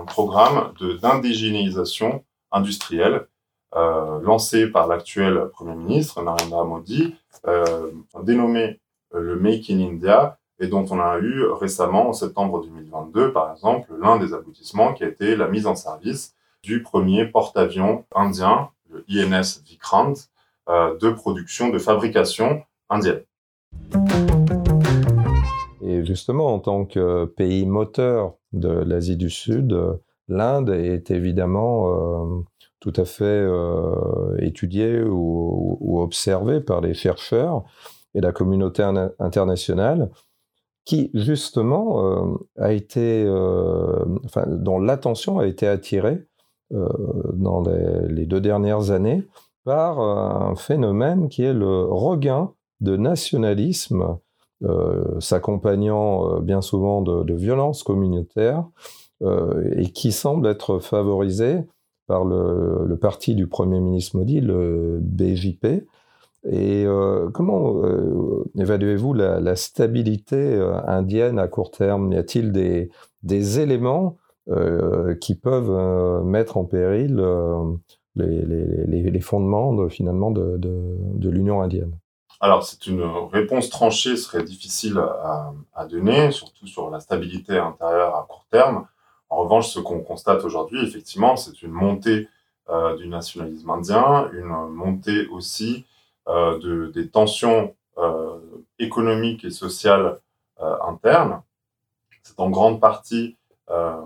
programme 0.07 0.73
d'indigénisation 1.01 2.25
industrielle 2.53 3.27
euh, 3.77 4.21
lancé 4.23 4.67
par 4.69 4.87
l'actuel 4.87 5.51
Premier 5.53 5.75
ministre 5.77 6.23
Narendra 6.23 6.65
Modi, 6.65 7.15
euh, 7.47 7.91
dénommé 8.23 8.81
euh, 9.15 9.21
le 9.21 9.37
Make 9.37 9.69
in 9.69 9.81
India, 9.81 10.38
et 10.61 10.67
dont 10.67 10.85
on 10.91 10.99
a 10.99 11.19
eu 11.19 11.45
récemment, 11.53 12.09
en 12.09 12.13
septembre 12.13 12.63
2022, 12.63 13.33
par 13.33 13.53
exemple, 13.53 13.93
l'un 14.01 14.19
des 14.19 14.35
aboutissements 14.35 14.93
qui 14.93 15.05
a 15.05 15.09
été 15.09 15.37
la 15.37 15.49
mise 15.49 15.67
en 15.67 15.77
service 15.77 16.35
du 16.63 16.83
premier 16.83 17.27
porte-avions 17.27 18.05
indien, 18.15 18.71
le 18.91 19.05
INS 19.09 19.63
Vikrant, 19.65 20.15
euh, 20.69 20.99
de 20.99 21.11
production, 21.11 21.71
de 21.71 21.79
fabrication 21.79 22.63
indienne. 22.91 23.23
Et 25.81 26.05
justement, 26.05 26.53
en 26.53 26.59
tant 26.59 26.85
que 26.85 27.25
pays 27.25 27.65
moteur 27.65 28.35
de 28.53 28.69
l'Asie 28.69 29.17
du 29.17 29.31
Sud, 29.31 29.79
l'Inde 30.29 30.71
est 30.71 31.11
évidemment 31.11 31.89
euh, 31.89 32.43
tout 32.81 32.93
à 32.97 33.05
fait 33.05 33.25
euh, 33.25 34.37
étudiée 34.41 35.01
ou, 35.03 35.79
ou, 35.81 36.01
observée 36.01 36.61
par 36.61 36.81
les 36.81 36.95
chercheurs 36.95 37.65
et 38.15 38.21
la 38.21 38.33
communauté 38.33 38.83
internationale 39.19 40.11
qui 40.89 41.11
justement 41.13 42.03
euh, 42.03 42.39
a 42.57 42.73
été, 42.73 43.23
euh, 43.27 44.07
dont 44.47 44.81
l'attention 44.81 45.39
a 45.39 45.47
été 45.47 45.69
attirée 45.69 46.27
euh, 46.73 46.89
dans 47.35 47.63
les, 48.09 48.25
deux 48.25 48.41
dernières 48.41 48.91
années 48.91 49.23
par 49.65 50.01
un 50.01 50.55
phénomène 50.55 51.29
qui 51.29 51.43
est 51.43 51.53
le 51.53 51.85
regain 51.85 52.53
de 52.81 52.97
nationalisme 52.97 54.17
s'accompagnant 55.21 56.41
bien 56.41 56.63
souvent 56.63 57.03
de, 57.03 57.35
violences 57.35 57.83
communautaires 57.83 58.65
et 59.77 59.91
qui 59.93 60.11
semble 60.11 60.47
être 60.47 60.79
favorisé 60.79 61.65
par 62.07 62.25
le, 62.25 62.87
le, 62.87 62.97
parti 62.97 63.35
du 63.35 63.47
Premier 63.47 63.79
ministre 63.81 64.17
Modi, 64.17 64.41
le 64.41 65.01
BJP. 65.03 65.87
Et 66.45 66.85
euh, 66.87 67.31
comment 67.31 67.83
euh, 67.83 68.45
évaluez-vous 68.57 69.13
la, 69.13 69.57
stabilité 69.57 70.55
indienne 70.87 71.39
à 71.39 71.49
court 71.49 71.71
terme? 71.71 72.13
Y 72.13 72.17
a-t-il 72.17 72.53
des, 72.53 73.61
éléments 73.61 74.17
qui 75.21 75.35
peuvent 75.35 76.25
mettre 76.25 76.57
en 76.57 76.65
péril 76.65 77.23
les, 78.17 79.21
fondements 79.21 79.75
de, 79.75 79.89
finalement 79.89 80.31
de, 80.31 81.29
l'Union 81.29 81.61
indienne? 81.61 81.93
Alors, 82.41 82.63
c'est 82.63 82.87
une 82.87 83.03
réponse 83.33 83.69
tranchée 83.69 84.17
serait 84.17 84.45
difficile 84.45 84.99
à, 84.99 85.87
donner, 85.87 86.31
surtout 86.31 86.67
sur 86.67 86.89
la 86.89 87.01
stabilité 87.01 87.59
intérieure 87.59 88.15
à 88.15 88.27
court 88.29 88.47
terme. 88.51 88.87
En 89.31 89.43
revanche, 89.43 89.69
ce 89.69 89.81
qu'on 89.81 90.01
constate 90.01 90.45
aujourd'hui, 90.45 90.83
effectivement, 90.83 91.37
c'est 91.37 91.63
une 91.63 91.73
montée 91.73 92.29
euh, 92.71 92.97
du 92.97 93.09
nationalisme 93.09 93.71
indien, 93.71 94.31
une 94.33 94.75
montée 94.75 95.27
aussi 95.29 95.85
euh, 95.85 95.88
de, 96.29 96.91
des 96.95 97.09
tensions 97.09 97.75
euh, 97.99 98.39
économiques 98.79 99.45
et 99.45 99.51
sociales 99.51 100.21
euh, 100.61 100.77
internes. 100.87 101.43
C'est 102.23 102.39
en 102.41 102.51
grande 102.51 102.81
partie 102.81 103.37
euh, 103.71 103.97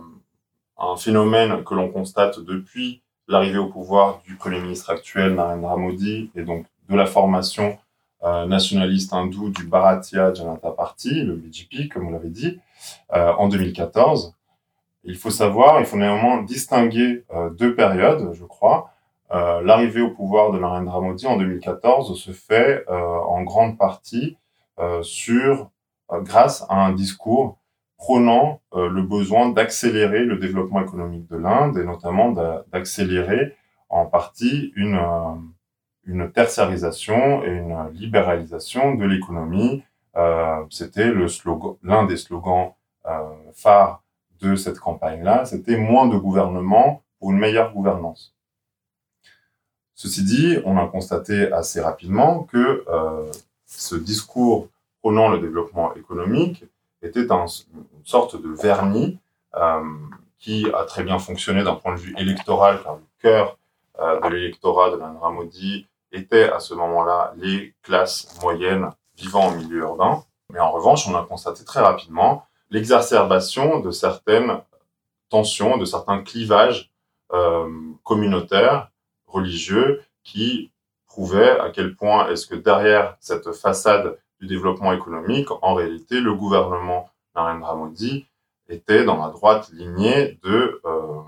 un 0.79 0.97
phénomène 0.97 1.63
que 1.65 1.75
l'on 1.75 1.91
constate 1.91 2.41
depuis 2.41 3.03
l'arrivée 3.29 3.59
au 3.59 3.69
pouvoir 3.69 4.21
du 4.25 4.37
Premier 4.37 4.61
ministre 4.61 4.91
actuel, 4.91 5.35
Narendra 5.35 5.77
Modi, 5.77 6.31
et 6.35 6.43
donc 6.43 6.67
de 6.89 6.97
la 6.97 7.07
formation 7.07 7.79
euh, 8.25 8.47
nationaliste 8.47 9.13
hindou 9.13 9.51
du 9.51 9.65
Bharatiya 9.65 10.33
Janata 10.33 10.71
Party, 10.71 11.25
le 11.25 11.35
BJP, 11.35 11.93
comme 11.93 12.05
vous 12.05 12.13
l'avez 12.13 12.29
dit, 12.29 12.61
euh, 13.13 13.33
en 13.33 13.49
2014. 13.49 14.35
Il 15.05 15.17
faut 15.17 15.31
savoir, 15.31 15.81
il 15.81 15.87
faut 15.87 15.97
néanmoins 15.97 16.43
distinguer 16.43 17.25
euh, 17.35 17.51
deux 17.51 17.75
périodes, 17.75 18.33
je 18.33 18.45
crois. 18.45 18.92
Euh, 19.33 19.63
l'arrivée 19.63 20.03
au 20.03 20.11
pouvoir 20.11 20.53
de 20.53 20.59
Narendra 20.59 21.01
Modi 21.01 21.27
en 21.27 21.37
2014 21.37 22.19
se 22.19 22.33
fait 22.33 22.85
euh, 22.89 22.95
en 22.95 23.43
grande 23.43 23.79
partie 23.79 24.37
sur, 25.03 25.71
grâce 26.11 26.67
à 26.69 26.87
un 26.87 26.93
discours 26.93 27.57
prônant 27.99 28.61
le 28.75 29.01
besoin 29.03 29.51
d'accélérer 29.51 30.25
le 30.25 30.37
développement 30.37 30.83
économique 30.83 31.31
de 31.31 31.37
l'Inde 31.37 31.79
et 31.79 31.85
notamment 31.85 32.33
d'accélérer 32.73 33.55
en 33.91 34.07
partie 34.07 34.73
une 34.75 34.99
une 36.05 36.31
tertiarisation 36.31 37.45
et 37.45 37.51
une 37.51 37.77
libéralisation 37.93 38.95
de 38.95 39.05
l'économie. 39.05 39.83
Euh, 40.17 40.65
c'était 40.71 41.13
l'un 41.83 42.05
des 42.05 42.17
slogans 42.17 42.73
euh, 43.07 43.31
phares 43.55 44.03
de 44.41 44.57
cette 44.57 44.79
campagne-là. 44.79 45.45
C'était 45.45 45.77
moins 45.77 46.09
de 46.09 46.17
gouvernement 46.17 47.03
pour 47.19 47.31
une 47.31 47.39
meilleure 47.39 47.73
gouvernance. 47.73 48.35
Ceci 50.03 50.25
dit, 50.25 50.59
on 50.65 50.79
a 50.79 50.89
constaté 50.89 51.53
assez 51.53 51.81
rapidement 51.81 52.43
que 52.43 52.85
euh, 52.89 53.31
ce 53.67 53.95
discours 53.95 54.67
prônant 55.01 55.29
le 55.29 55.39
développement 55.39 55.95
économique 55.95 56.65
était 57.03 57.31
un, 57.31 57.47
une 57.73 58.05
sorte 58.05 58.35
de 58.35 58.49
vernis 58.49 59.21
euh, 59.55 59.81
qui 60.41 60.67
a 60.75 60.87
très 60.87 61.05
bien 61.05 61.21
fonctionné 61.21 61.63
d'un 61.63 61.77
point 61.77 61.95
de 61.95 62.01
vue 62.01 62.17
électoral, 62.19 62.81
car 62.83 62.97
le 62.97 63.03
cœur 63.21 63.59
euh, 64.01 64.21
de 64.21 64.29
l'électorat 64.35 64.91
de 64.91 64.97
l'Indra 64.97 65.31
Modi 65.31 65.87
étaient 66.11 66.51
à 66.51 66.59
ce 66.59 66.75
moment-là 66.75 67.33
les 67.37 67.73
classes 67.85 68.27
moyennes 68.43 68.91
vivant 69.17 69.51
en 69.51 69.51
milieu 69.53 69.83
urbain. 69.83 70.25
Mais 70.51 70.59
en 70.59 70.73
revanche, 70.73 71.07
on 71.07 71.15
a 71.15 71.23
constaté 71.25 71.63
très 71.63 71.81
rapidement 71.81 72.45
l'exacerbation 72.71 73.79
de 73.79 73.93
certaines 73.93 74.63
tensions, 75.29 75.77
de 75.77 75.85
certains 75.85 76.25
clivages 76.25 76.91
communautaires, 78.03 78.92
religieux, 79.33 80.03
qui 80.23 80.71
prouvaient 81.07 81.59
à 81.59 81.71
quel 81.71 81.95
point 81.95 82.29
est-ce 82.29 82.47
que 82.47 82.55
derrière 82.55 83.17
cette 83.21 83.53
façade 83.53 84.19
du 84.41 84.47
développement 84.47 84.93
économique, 84.93 85.49
en 85.63 85.75
réalité, 85.75 86.21
le 86.21 86.35
gouvernement 86.35 87.11
Narendra 87.35 87.77
Modi 87.77 88.27
était 88.69 89.05
dans 89.05 89.25
la 89.25 89.31
droite 89.31 89.71
lignée 89.73 90.39
de 90.43 90.81
euh, 90.85 91.21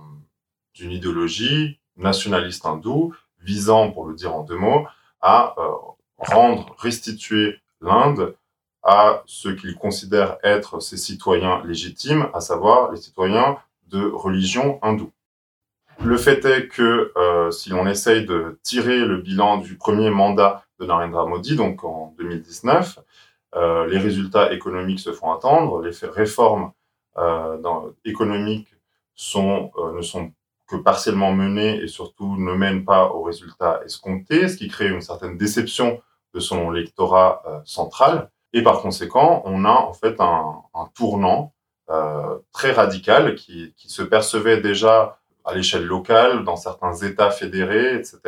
d'une 0.74 0.90
idéologie 0.90 1.78
nationaliste 1.96 2.66
hindoue 2.66 3.14
visant, 3.40 3.90
pour 3.90 4.06
le 4.06 4.14
dire 4.14 4.34
en 4.34 4.42
deux 4.42 4.56
mots, 4.56 4.86
à 5.20 5.54
euh, 5.58 5.70
rendre, 6.18 6.74
restituer 6.78 7.60
l'Inde 7.80 8.34
à 8.82 9.22
ce 9.26 9.48
qu'il 9.48 9.74
considère 9.76 10.38
être 10.42 10.80
ses 10.80 10.96
citoyens 10.96 11.62
légitimes, 11.64 12.28
à 12.34 12.40
savoir 12.40 12.90
les 12.90 12.98
citoyens 12.98 13.58
de 13.88 14.02
religion 14.04 14.78
hindoue. 14.82 15.12
Le 16.02 16.16
fait 16.16 16.44
est 16.44 16.68
que 16.68 17.12
euh, 17.16 17.50
si 17.50 17.70
l'on 17.70 17.86
essaye 17.86 18.24
de 18.26 18.58
tirer 18.62 18.98
le 18.98 19.18
bilan 19.18 19.58
du 19.58 19.76
premier 19.76 20.10
mandat 20.10 20.64
de 20.80 20.86
Narendra 20.86 21.26
Modi, 21.26 21.56
donc 21.56 21.84
en 21.84 22.14
2019, 22.18 22.98
euh, 23.56 23.86
les 23.86 23.98
résultats 23.98 24.52
économiques 24.52 25.00
se 25.00 25.12
font 25.12 25.32
attendre, 25.32 25.82
les 25.82 25.92
réformes 26.08 26.72
euh, 27.18 27.56
dans, 27.58 27.90
économiques 28.04 28.68
ne 28.72 30.02
sont 30.02 30.32
que 30.66 30.76
partiellement 30.76 31.32
menées 31.32 31.76
et 31.76 31.86
surtout 31.86 32.36
ne 32.36 32.52
mènent 32.54 32.84
pas 32.84 33.10
aux 33.10 33.22
résultats 33.22 33.80
escomptés, 33.84 34.48
ce 34.48 34.56
qui 34.56 34.68
crée 34.68 34.88
une 34.88 35.02
certaine 35.02 35.36
déception 35.36 36.00
de 36.32 36.40
son 36.40 36.74
électorat 36.74 37.42
euh, 37.46 37.60
central. 37.64 38.30
Et 38.52 38.62
par 38.62 38.80
conséquent, 38.80 39.42
on 39.44 39.64
a 39.64 39.70
en 39.70 39.92
fait 39.92 40.20
un, 40.20 40.62
tournant 40.94 41.52
très 42.52 42.72
radical 42.72 43.34
qui, 43.34 43.74
se 43.76 44.02
percevait 44.02 44.60
déjà 44.60 45.18
à 45.44 45.54
l'échelle 45.54 45.84
locale, 45.84 46.44
dans 46.44 46.56
certains 46.56 46.94
États 46.94 47.30
fédérés, 47.30 47.96
etc. 47.96 48.18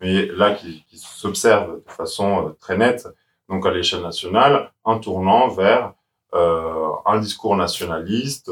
Mais 0.00 0.26
là, 0.26 0.54
qui, 0.54 0.84
s'observe 0.94 1.84
de 1.84 1.90
façon 1.90 2.46
euh, 2.46 2.50
très 2.60 2.76
nette, 2.76 3.08
donc 3.48 3.66
à 3.66 3.70
l'échelle 3.70 4.02
nationale, 4.02 4.72
un 4.84 4.98
tournant 4.98 5.48
vers 5.48 5.92
euh, 6.34 6.90
un 7.04 7.18
discours 7.18 7.56
nationaliste, 7.56 8.50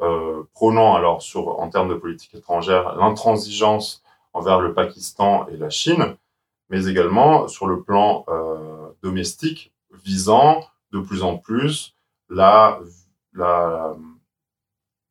euh, 0.00 0.42
prônant 0.52 0.94
alors 0.94 1.22
sur, 1.22 1.60
en 1.60 1.68
termes 1.68 1.88
de 1.88 1.94
politique 1.94 2.34
étrangère, 2.34 2.96
l'intransigeance 2.96 4.02
envers 4.32 4.60
le 4.60 4.74
Pakistan 4.74 5.46
et 5.48 5.56
la 5.56 5.70
Chine, 5.70 6.16
mais 6.68 6.86
également 6.86 7.46
sur 7.46 7.66
le 7.66 7.82
plan 7.82 8.24
domestique, 9.02 9.72
visant 9.92 10.64
de 10.92 10.98
plus 10.98 11.22
en 11.22 11.36
plus 11.36 11.94
la, 12.28 12.80
la 13.32 13.94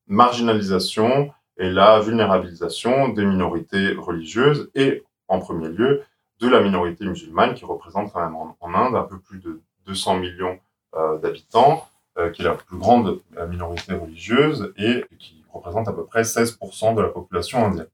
marginalisation 0.08 1.32
et 1.58 1.70
la 1.70 2.00
vulnérabilisation 2.00 3.10
des 3.10 3.26
minorités 3.26 3.94
religieuses 3.94 4.72
et, 4.76 5.04
en 5.28 5.40
premier 5.40 5.70
lieu, 5.70 6.04
de 6.40 6.48
la 6.48 6.62
minorité 6.62 7.06
musulmane 7.06 7.54
qui 7.54 7.66
représente 7.66 8.12
quand 8.12 8.22
même 8.22 8.36
en, 8.36 8.56
Inde 8.74 8.96
un 8.96 9.04
peu 9.04 9.20
plus 9.20 9.40
de 9.40 9.62
200 9.86 10.18
millions 10.18 10.60
euh, 10.96 11.18
d'habitants, 11.20 11.88
euh, 12.18 12.32
qui 12.32 12.42
est 12.42 12.46
la 12.46 12.56
plus 12.56 12.78
grande 12.78 13.20
minorité 13.50 13.94
religieuse 13.94 14.74
et 14.78 15.06
qui 15.20 15.44
représente 15.52 15.88
à 15.88 15.94
peu 15.94 16.06
près 16.06 16.24
16% 16.24 16.96
de 16.96 17.02
la 17.02 17.10
population 17.10 17.66
indienne. 17.66 17.88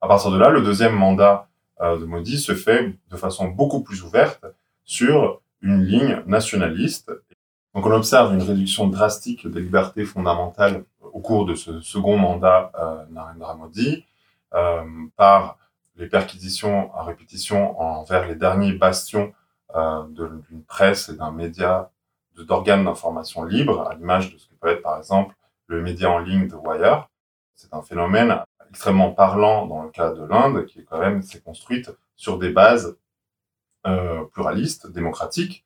À 0.00 0.08
partir 0.08 0.30
de 0.30 0.38
là, 0.38 0.50
le 0.50 0.62
deuxième 0.62 0.94
mandat 0.94 1.48
euh, 1.80 1.98
de 1.98 2.04
Modi 2.04 2.38
se 2.38 2.54
fait 2.54 2.94
de 3.10 3.16
façon 3.16 3.48
beaucoup 3.48 3.80
plus 3.82 4.02
ouverte 4.02 4.44
sur 4.84 5.40
une 5.62 5.84
ligne 5.84 6.22
nationaliste. 6.26 7.12
Donc 7.74 7.86
on 7.86 7.92
observe 7.92 8.34
une 8.34 8.42
réduction 8.42 8.88
drastique 8.88 9.46
des 9.46 9.60
libertés 9.60 10.04
fondamentales 10.04 10.84
au 11.00 11.20
cours 11.20 11.46
de 11.46 11.54
ce 11.54 11.80
second 11.80 12.18
mandat 12.18 12.72
euh, 12.78 13.04
Narendra 13.10 13.54
Modi 13.54 14.04
euh, 14.54 14.82
par 15.16 15.56
les 15.96 16.08
perquisitions 16.08 16.92
à 16.94 17.04
répétition 17.04 17.80
envers 17.80 18.26
les 18.26 18.34
derniers 18.34 18.72
bastions 18.72 19.32
euh, 19.76 20.02
d'une 20.08 20.64
presse 20.64 21.10
et 21.10 21.16
d'un 21.16 21.30
média, 21.30 21.90
d'organes 22.36 22.84
d'information 22.84 23.44
libre, 23.44 23.88
à 23.88 23.94
l'image 23.94 24.32
de 24.32 24.38
ce 24.38 24.48
que 24.48 24.54
peut 24.54 24.68
être 24.68 24.82
par 24.82 24.98
exemple 24.98 25.36
le 25.68 25.80
média 25.80 26.10
en 26.10 26.18
ligne 26.18 26.48
de 26.48 26.56
Wire. 26.56 27.08
C'est 27.54 27.72
un 27.72 27.82
phénomène 27.82 28.40
extrêmement 28.70 29.12
parlant 29.12 29.66
dans 29.66 29.84
le 29.84 29.90
cas 29.90 30.10
de 30.10 30.24
l'Inde, 30.24 30.66
qui 30.66 30.80
est 30.80 30.84
quand 30.84 30.98
même 30.98 31.22
s'est 31.22 31.40
construite 31.40 31.90
sur 32.16 32.38
des 32.38 32.50
bases 32.50 32.96
pluralistes, 34.32 34.90
démocratiques, 34.90 35.64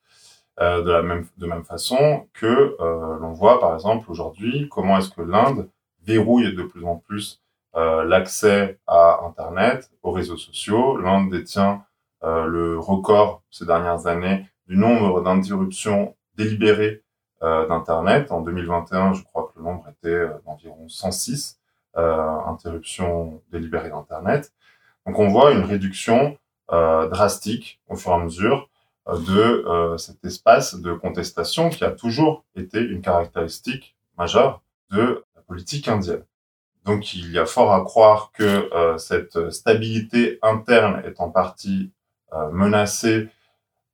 euh, 0.61 0.83
de 0.83 0.91
la 0.91 1.03
même 1.03 1.27
de 1.37 1.47
même 1.47 1.65
façon 1.65 2.29
que 2.33 2.77
euh, 2.81 3.19
l'on 3.21 3.33
voit 3.33 3.61
par 3.61 3.75
exemple 3.75 4.11
aujourd'hui 4.11 4.69
comment 4.71 4.99
est-ce 4.99 5.11
que 5.11 5.23
l'Inde 5.23 5.69
verrouille 6.07 6.55
de 6.55 6.63
plus 6.63 6.85
en 6.85 6.97
plus 6.97 7.43
euh, 7.77 8.05
l'accès 8.05 8.79
à 8.87 9.21
Internet, 9.25 9.91
aux 10.05 10.13
réseaux 10.13 10.37
sociaux. 10.37 10.97
L'Inde 10.97 11.31
détient 11.31 11.85
euh, 12.23 12.47
le 12.47 12.79
record 12.79 13.43
ces 13.51 13.67
dernières 13.67 14.07
années 14.07 14.47
du 14.69 14.77
nombre 14.77 15.23
d'interruptions 15.23 16.15
délibérées 16.37 17.03
euh, 17.43 17.67
d'Internet. 17.67 18.31
En 18.31 18.43
2021, 18.43 19.15
je 19.15 19.25
crois 19.25 19.51
que 19.53 19.59
le 19.59 19.65
nombre 19.65 19.89
était 19.89 20.25
d'environ 20.47 20.89
106 20.89 21.59
interruptions 21.97 23.41
délibérées 23.53 23.91
d'Internet. 23.91 24.53
Donc 25.07 25.19
on 25.19 25.29
voit 25.29 25.53
une 25.53 25.63
réduction 25.63 26.37
drastique 26.69 27.81
au 27.89 27.95
fur 27.95 28.11
et 28.11 28.15
à 28.15 28.19
mesure 28.19 28.69
de 29.07 29.97
cet 29.99 30.25
espace 30.25 30.77
de 30.77 30.95
contestation 30.95 31.69
qui 31.69 31.85
a 31.85 31.91
toujours 31.91 32.45
été 32.57 32.81
une 32.81 33.03
caractéristique 33.03 33.97
majeure 34.17 34.63
de 34.91 35.25
la 35.37 35.43
politique 35.43 35.89
indienne. 35.89 36.25
Donc 36.85 37.15
il 37.15 37.31
y 37.33 37.39
a 37.39 37.47
fort 37.47 37.73
à 37.73 37.83
croire 37.83 38.31
que 38.33 38.45
euh, 38.75 38.99
cette 38.99 39.51
stabilité 39.51 40.39
interne 40.43 41.03
est 41.05 41.21
en 41.21 41.31
partie 41.31 41.93
euh, 42.35 42.51
menacée 42.51 43.29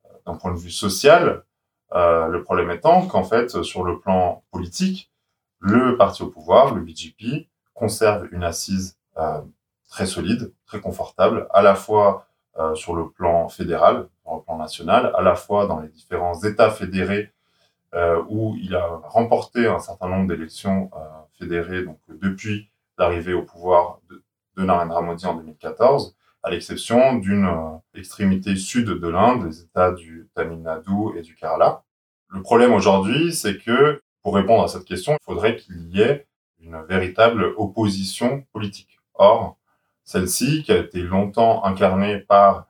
euh, 0.05 0.09
d'un 0.27 0.35
point 0.35 0.53
de 0.53 0.59
vue 0.59 0.70
social. 0.70 1.44
Euh, 1.92 2.27
le 2.27 2.42
problème 2.42 2.70
étant 2.70 3.07
qu'en 3.07 3.25
fait, 3.25 3.62
sur 3.62 3.85
le 3.85 4.01
plan 4.01 4.42
politique, 4.51 5.11
le 5.61 5.96
parti 5.96 6.23
au 6.23 6.29
pouvoir, 6.29 6.75
le 6.75 6.81
BJP, 6.81 7.49
conserve 7.75 8.29
une 8.33 8.42
assise 8.42 8.96
euh, 9.18 9.40
très 9.88 10.07
solide, 10.07 10.53
très 10.66 10.81
confortable, 10.81 11.49
à 11.53 11.62
la 11.62 11.75
fois 11.75 12.27
sur 12.75 12.94
le 12.94 13.09
plan 13.09 13.49
fédéral, 13.49 14.09
le 14.36 14.42
plan 14.42 14.56
national, 14.56 15.12
à 15.16 15.22
la 15.22 15.34
fois 15.34 15.66
dans 15.66 15.80
les 15.80 15.88
différents 15.88 16.40
États 16.42 16.70
fédérés 16.70 17.32
où 18.28 18.56
il 18.62 18.76
a 18.76 19.00
remporté 19.04 19.66
un 19.66 19.80
certain 19.80 20.08
nombre 20.08 20.28
d'élections 20.28 20.90
fédérées 21.38 21.82
donc 21.82 21.98
depuis 22.08 22.70
l'arrivée 23.00 23.32
au 23.32 23.42
pouvoir 23.42 23.98
de, 24.08 24.22
Narendra 24.64 25.00
Modi 25.00 25.24
en 25.24 25.36
2014, 25.36 26.14
à 26.42 26.50
l'exception 26.50 27.14
d'une 27.14 27.46
euh, 27.46 27.78
extrémité 27.98 28.56
sud 28.56 28.88
de 28.88 29.08
l'Inde, 29.08 29.46
les 29.46 29.62
États 29.62 29.92
du 29.92 30.28
Tamil 30.34 30.60
Nadu 30.60 31.16
et 31.16 31.22
du 31.22 31.34
Kerala. 31.34 31.82
Le 32.28 32.42
problème 32.42 32.74
aujourd'hui, 32.74 33.32
c'est 33.32 33.56
que 33.56 34.02
pour 34.22 34.34
répondre 34.34 34.62
à 34.62 34.68
cette 34.68 34.84
question, 34.84 35.14
il 35.14 35.24
faudrait 35.24 35.56
qu'il 35.56 35.88
y 35.88 36.02
ait 36.02 36.26
une 36.60 36.82
véritable 36.82 37.54
opposition 37.56 38.44
politique. 38.52 39.00
Or, 39.14 39.56
celle-ci, 40.04 40.62
qui 40.62 40.72
a 40.72 40.76
été 40.76 41.00
longtemps 41.00 41.64
incarnée 41.64 42.18
par 42.18 42.56
euh, 42.58 42.60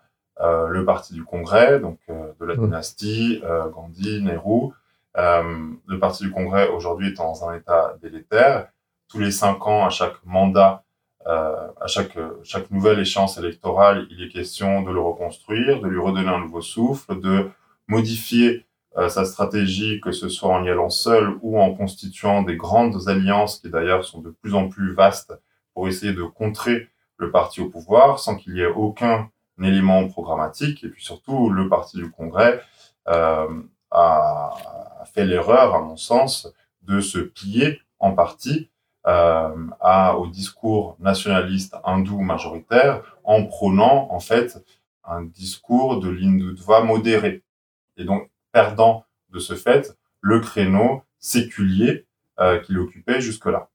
le 0.40 0.84
parti 0.84 1.14
du 1.14 1.24
Congrès, 1.24 1.80
donc 1.80 1.98
euh, 2.08 2.32
de 2.40 2.46
la 2.46 2.54
mmh. 2.54 2.64
dynastie 2.64 3.40
euh, 3.44 3.68
Gandhi, 3.68 4.22
Nehru, 4.22 4.72
euh, 5.16 5.70
le 5.86 5.98
parti 5.98 6.24
du 6.24 6.30
Congrès 6.30 6.68
aujourd'hui 6.68 7.08
est 7.08 7.16
dans 7.16 7.48
un 7.48 7.56
état 7.56 7.96
délétère 8.02 8.68
tous 9.10 9.18
les 9.18 9.32
cinq 9.32 9.66
ans, 9.66 9.84
à 9.84 9.90
chaque 9.90 10.24
mandat, 10.24 10.84
euh, 11.26 11.68
à 11.80 11.86
chaque, 11.86 12.16
chaque 12.44 12.70
nouvelle 12.70 13.00
échéance 13.00 13.36
électorale, 13.38 14.06
il 14.10 14.22
est 14.22 14.28
question 14.28 14.82
de 14.82 14.90
le 14.92 15.00
reconstruire, 15.00 15.80
de 15.80 15.88
lui 15.88 15.98
redonner 15.98 16.28
un 16.28 16.40
nouveau 16.40 16.62
souffle, 16.62 17.20
de 17.20 17.50
modifier 17.88 18.64
euh, 18.96 19.08
sa 19.08 19.24
stratégie, 19.24 20.00
que 20.00 20.12
ce 20.12 20.28
soit 20.28 20.50
en 20.50 20.64
y 20.64 20.70
allant 20.70 20.90
seul 20.90 21.36
ou 21.42 21.60
en 21.60 21.74
constituant 21.74 22.42
des 22.42 22.56
grandes 22.56 23.08
alliances 23.08 23.58
qui 23.58 23.68
d'ailleurs 23.68 24.04
sont 24.04 24.20
de 24.20 24.30
plus 24.30 24.54
en 24.54 24.68
plus 24.68 24.94
vastes 24.94 25.34
pour 25.74 25.88
essayer 25.88 26.12
de 26.12 26.22
contrer 26.22 26.88
le 27.16 27.30
parti 27.30 27.60
au 27.60 27.68
pouvoir 27.68 28.18
sans 28.18 28.36
qu'il 28.36 28.56
y 28.56 28.60
ait 28.60 28.66
aucun 28.66 29.28
élément 29.64 30.06
programmatique. 30.08 30.84
Et 30.84 30.88
puis 30.88 31.02
surtout, 31.04 31.50
le 31.50 31.68
parti 31.68 31.96
du 31.96 32.10
Congrès 32.10 32.62
euh, 33.08 33.62
a, 33.90 34.54
fait 35.12 35.24
l'erreur, 35.24 35.74
à 35.74 35.80
mon 35.80 35.96
sens, 35.96 36.52
de 36.82 37.00
se 37.00 37.18
plier 37.18 37.80
en 37.98 38.12
partie 38.12 38.70
euh, 39.06 39.54
au 40.16 40.26
discours 40.26 40.96
nationaliste 41.00 41.74
hindou 41.84 42.20
majoritaire 42.20 43.02
en 43.24 43.44
prônant 43.46 44.08
en 44.10 44.20
fait 44.20 44.62
un 45.04 45.22
discours 45.22 46.00
de 46.00 46.10
l'hindutva 46.10 46.82
modéré 46.82 47.42
et 47.96 48.04
donc 48.04 48.30
perdant 48.52 49.04
de 49.30 49.38
ce 49.38 49.54
fait 49.54 49.96
le 50.20 50.40
créneau 50.40 51.02
séculier 51.18 52.06
euh, 52.38 52.58
qu'il 52.58 52.78
occupait 52.78 53.20
jusque-là. 53.20 53.69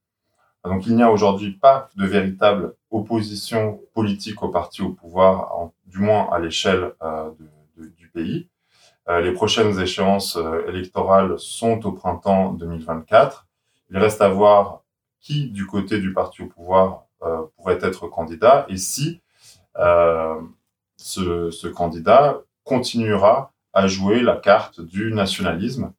Donc 0.66 0.88
il 0.88 0.96
n'y 0.96 1.04
a 1.04 1.12
aujourd'hui 1.12 1.52
pas 1.52 1.90
de 1.96 2.06
véritable 2.06 2.76
opposition 2.90 3.82
politique 3.94 4.42
au 4.42 4.50
parti 4.50 4.82
au 4.82 4.90
pouvoir, 4.90 5.70
du 5.86 6.00
moins 6.00 6.28
à 6.32 6.40
l'échelle 6.40 6.94
euh, 7.04 7.30
du 7.78 8.08
pays. 8.10 8.50
Euh, 9.08 9.22
les 9.22 9.32
prochaines 9.32 9.80
échéances 9.80 10.38
euh, 10.38 10.68
électorales 10.68 11.38
sont 11.38 11.86
au 11.86 11.92
printemps 11.92 12.54
2024. 12.54 13.46
Il 13.92 13.98
reste 13.98 14.22
à 14.22 14.30
voir 14.30 14.82
qui 15.22 15.50
du 15.52 15.68
côté 15.68 16.00
du 16.00 16.14
parti 16.14 16.42
au 16.42 16.48
pouvoir 16.48 17.04
pourrait 17.56 17.80
être 17.82 18.08
candidat 18.08 18.68
et 18.70 18.78
si 18.78 19.22
ce, 19.76 21.68
candidat 21.70 22.42
continuera 22.64 23.52
à 23.74 23.88
jouer 23.88 24.22
la 24.22 24.36
carte 24.36 24.80
du 24.80 25.12
nationalisme 25.12 25.92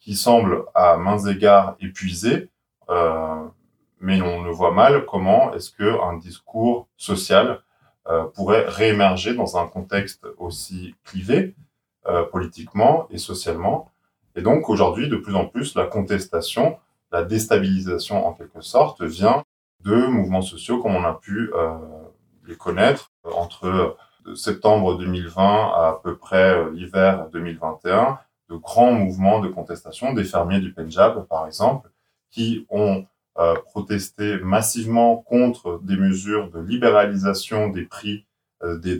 qui 0.00 0.16
semble 0.16 0.64
à 0.74 0.96
mains 0.96 1.18
égards 1.26 1.76
épuisé, 1.80 2.48
mais 4.02 4.20
on 4.20 4.42
le 4.42 4.50
voit 4.50 4.72
mal 4.72 5.06
comment 5.06 5.54
est-ce 5.54 5.70
que 5.70 6.00
un 6.02 6.16
discours 6.18 6.88
social 6.96 7.62
euh, 8.08 8.24
pourrait 8.24 8.64
réémerger 8.68 9.32
dans 9.32 9.56
un 9.56 9.68
contexte 9.68 10.26
aussi 10.36 10.96
clivé 11.04 11.54
euh, 12.08 12.24
politiquement 12.24 13.06
et 13.10 13.18
socialement. 13.18 13.92
Et 14.34 14.42
donc 14.42 14.68
aujourd'hui, 14.68 15.08
de 15.08 15.16
plus 15.16 15.36
en 15.36 15.46
plus, 15.46 15.76
la 15.76 15.86
contestation, 15.86 16.78
la 17.12 17.22
déstabilisation 17.22 18.26
en 18.26 18.32
quelque 18.32 18.60
sorte, 18.60 19.02
vient 19.02 19.44
de 19.84 19.94
mouvements 20.06 20.42
sociaux 20.42 20.82
comme 20.82 20.96
on 20.96 21.04
a 21.04 21.14
pu 21.14 21.52
euh, 21.54 21.76
les 22.48 22.56
connaître 22.56 23.12
entre 23.24 23.96
septembre 24.34 24.98
2020 24.98 25.44
à 25.44 25.88
à 25.88 26.00
peu 26.02 26.16
près 26.16 26.70
l'hiver 26.72 27.28
2021, 27.32 28.18
de 28.50 28.56
grands 28.56 28.92
mouvements 28.92 29.38
de 29.38 29.48
contestation 29.48 30.12
des 30.12 30.24
fermiers 30.24 30.60
du 30.60 30.72
Punjab, 30.72 31.24
par 31.28 31.46
exemple, 31.46 31.88
qui 32.30 32.66
ont 32.68 33.06
euh, 33.38 33.54
protesté 33.64 34.38
massivement 34.38 35.16
contre 35.16 35.80
des 35.82 35.96
mesures 35.96 36.50
de 36.50 36.60
libéralisation 36.60 37.68
des 37.68 37.84
prix 37.84 38.26
euh, 38.62 38.78
des, 38.78 38.96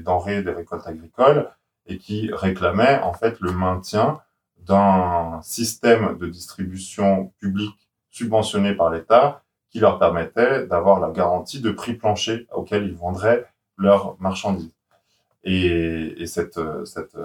denrées, 0.00 0.42
des 0.42 0.50
récoltes 0.50 0.86
agricoles, 0.86 1.48
et 1.86 1.98
qui 1.98 2.30
réclamaient 2.32 3.00
en 3.02 3.12
fait 3.12 3.38
le 3.40 3.52
maintien 3.52 4.20
d'un 4.58 5.40
système 5.42 6.18
de 6.18 6.26
distribution 6.26 7.32
publique 7.38 7.88
subventionné 8.10 8.74
par 8.74 8.90
l'État 8.90 9.42
qui 9.70 9.78
leur 9.78 9.98
permettait 9.98 10.66
d'avoir 10.66 10.98
la 10.98 11.10
garantie 11.10 11.60
de 11.60 11.70
prix 11.70 11.94
plancher 11.94 12.46
auquel 12.52 12.84
ils 12.84 12.96
vendraient 12.96 13.46
leurs 13.76 14.16
marchandises. 14.20 14.72
Et, 15.44 16.20
et 16.20 16.26
cette, 16.26 16.58
cette, 16.84 17.16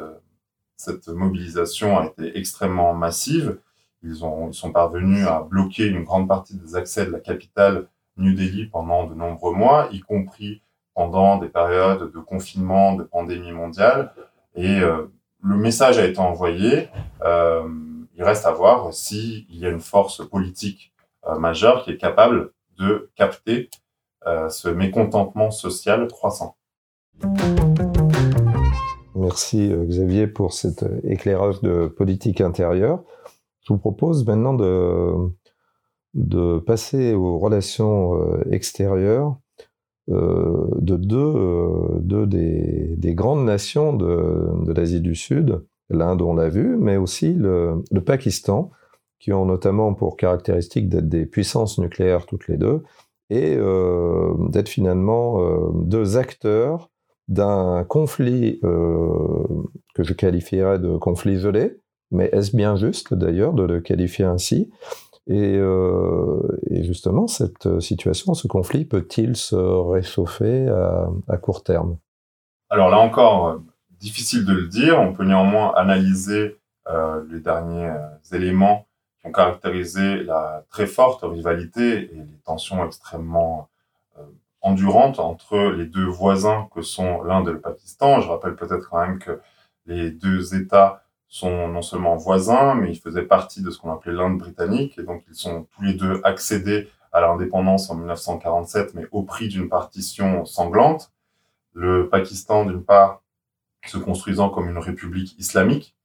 cette 0.82 1.08
mobilisation 1.08 2.00
a 2.00 2.06
été 2.06 2.38
extrêmement 2.38 2.94
massive. 2.94 3.60
Ils, 4.04 4.26
ont, 4.26 4.50
ils 4.50 4.54
sont 4.54 4.72
parvenus 4.72 5.28
à 5.28 5.42
bloquer 5.42 5.88
une 5.88 6.04
grande 6.04 6.28
partie 6.28 6.58
des 6.58 6.76
accès 6.76 7.06
de 7.06 7.12
la 7.12 7.20
capitale 7.20 7.88
New 8.18 8.34
Delhi 8.34 8.66
pendant 8.66 9.06
de 9.06 9.14
nombreux 9.14 9.54
mois, 9.54 9.88
y 9.92 10.00
compris 10.00 10.62
pendant 10.94 11.38
des 11.38 11.48
périodes 11.48 12.12
de 12.12 12.20
confinement, 12.20 12.96
de 12.96 13.04
pandémie 13.04 13.52
mondiale. 13.52 14.14
Et 14.56 14.80
euh, 14.80 15.08
le 15.44 15.56
message 15.56 15.98
a 15.98 16.06
été 16.06 16.20
envoyé. 16.20 16.90
Euh, 17.24 17.68
il 18.16 18.24
reste 18.24 18.46
à 18.46 18.52
voir 18.52 18.94
s'il 18.94 19.46
y 19.50 19.66
a 19.66 19.70
une 19.70 19.80
force 19.80 20.28
politique 20.28 20.92
euh, 21.28 21.38
majeure 21.38 21.84
qui 21.84 21.92
est 21.92 21.98
capable 21.98 22.52
de 22.78 23.10
capter 23.16 23.70
ce 24.50 24.70
mécontentement 24.70 25.50
social 25.50 26.08
croissant. 26.08 26.56
Merci 29.16 29.74
Xavier 29.74 30.28
pour 30.28 30.54
cet 30.54 30.86
éclairage 31.04 31.60
de 31.62 31.88
politique 31.88 32.40
intérieure. 32.40 33.04
Je 33.62 33.74
vous 33.74 33.80
propose 33.80 34.26
maintenant 34.26 34.54
de, 36.14 36.60
passer 36.60 37.14
aux 37.14 37.38
relations 37.40 38.42
extérieures 38.52 39.38
euh, 40.10 40.68
de 40.80 40.98
deux, 40.98 41.18
euh, 41.18 42.26
des, 42.26 42.96
des, 42.98 43.14
grandes 43.14 43.46
nations 43.46 43.94
de, 43.94 44.74
l'Asie 44.74 45.00
du 45.00 45.16
Sud, 45.16 45.64
l'Inde 45.90 46.22
on 46.22 46.34
l'a 46.34 46.50
vu, 46.50 46.76
mais 46.78 46.98
aussi 46.98 47.34
le, 47.34 47.84
Pakistan, 48.06 48.72
qui 49.20 49.32
ont 49.32 49.46
notamment 49.46 49.94
pour 49.94 50.18
caractéristique 50.18 50.90
d'être 50.90 51.08
des 51.08 51.26
puissances 51.26 51.78
nucléaires 51.78 52.26
toutes 52.26 52.48
les 52.48 52.58
deux, 52.58 52.84
et 53.30 53.56
euh, 53.56 54.34
d'être 54.50 54.70
finalement 54.70 55.42
euh, 55.42 55.70
deux 55.74 56.18
acteurs 56.18 56.90
d'un 57.28 57.86
conflit 57.86 58.60
euh, 58.64 59.46
que 59.94 60.04
je 60.04 60.14
qualifierais 60.14 60.80
de 60.80 60.98
conflit 60.98 61.40
gelé, 61.40 61.78
mais 62.12 62.30
est-ce 62.34 62.56
bien 62.56 62.76
juste 62.76 63.14
d'ailleurs 63.14 63.54
de 63.54 63.64
le 63.64 63.80
qualifier 63.80 64.26
ainsi? 64.26 64.70
Et, 65.28 65.56
euh, 65.58 66.42
et, 66.70 66.84
justement, 66.84 67.28
cette 67.28 67.80
situation, 67.80 68.34
ce 68.34 68.48
conflit, 68.48 68.86
peut-il 68.86 69.36
se 69.36 69.56
réchauffer 69.56 70.68
à, 71.28 71.38
court 71.38 71.64
terme? 71.64 71.98
Alors 72.70 72.90
là 72.90 73.00
encore, 73.00 73.62
difficile 74.00 74.46
de 74.46 74.54
le 74.54 74.68
dire. 74.68 75.00
On 75.00 75.14
peut 75.14 75.24
néanmoins 75.24 75.74
analyser 75.76 76.58
euh, 76.90 77.24
les 77.30 77.40
derniers 77.40 77.88
euh, 77.88 78.36
éléments 78.36 78.88
qui 79.20 79.28
ont 79.28 79.32
caractérisé 79.32 80.24
la 80.24 80.64
très 80.70 80.88
forte 80.88 81.22
rivalité 81.24 82.12
et 82.12 82.16
les 82.16 82.40
tensions 82.44 82.84
extrêmement 82.86 83.70
endurantes 84.62 85.20
entre 85.20 85.58
les 85.72 85.86
deux 85.86 86.06
voisins 86.06 86.68
que 86.74 86.82
sont 86.82 87.24
l'Inde 87.24 87.48
et 87.48 87.52
le 87.52 87.60
Pakistan. 87.60 88.22
Je 88.22 88.30
rappelle 88.30 88.56
peut-être 88.56 88.90
quand 88.90 89.00
même 89.00 89.20
que 89.20 89.40
les 89.86 90.12
deux 90.12 90.56
États 90.56 91.01
sont 91.32 91.70
non 91.70 91.82
seulement 91.82 92.18
voisins, 92.18 92.76
mais 92.76 92.92
ils 92.92 93.00
faisaient 93.00 93.24
partie 93.24 93.64
de 93.64 93.72
ce 93.72 93.80
qu'on 93.80 93.92
appelait 93.92 94.12
l'Inde 94.12 94.38
britannique, 94.38 95.00
et 95.00 95.04
donc 95.04 95.24
ils 95.30 95.36
sont 95.36 95.66
tous 95.74 95.82
les 95.82 95.94
deux 95.94 96.20
accédés 96.26 96.90
à 97.14 97.22
l'indépendance 97.22 97.90
en 97.90 97.96
1947, 97.96 98.94
mais 98.96 99.08
au 99.12 99.24
prix 99.24 99.48
d'une 99.48 99.70
partition 99.70 100.46
sanglante. 100.46 101.12
Le 101.74 102.10
Pakistan, 102.10 102.66
d'une 102.66 102.84
part, 102.84 103.22
se 103.86 103.98
construisant 103.98 104.50
comme 104.50 104.70
une 104.70 104.78
république 104.78 105.40
islamique, 105.40 105.96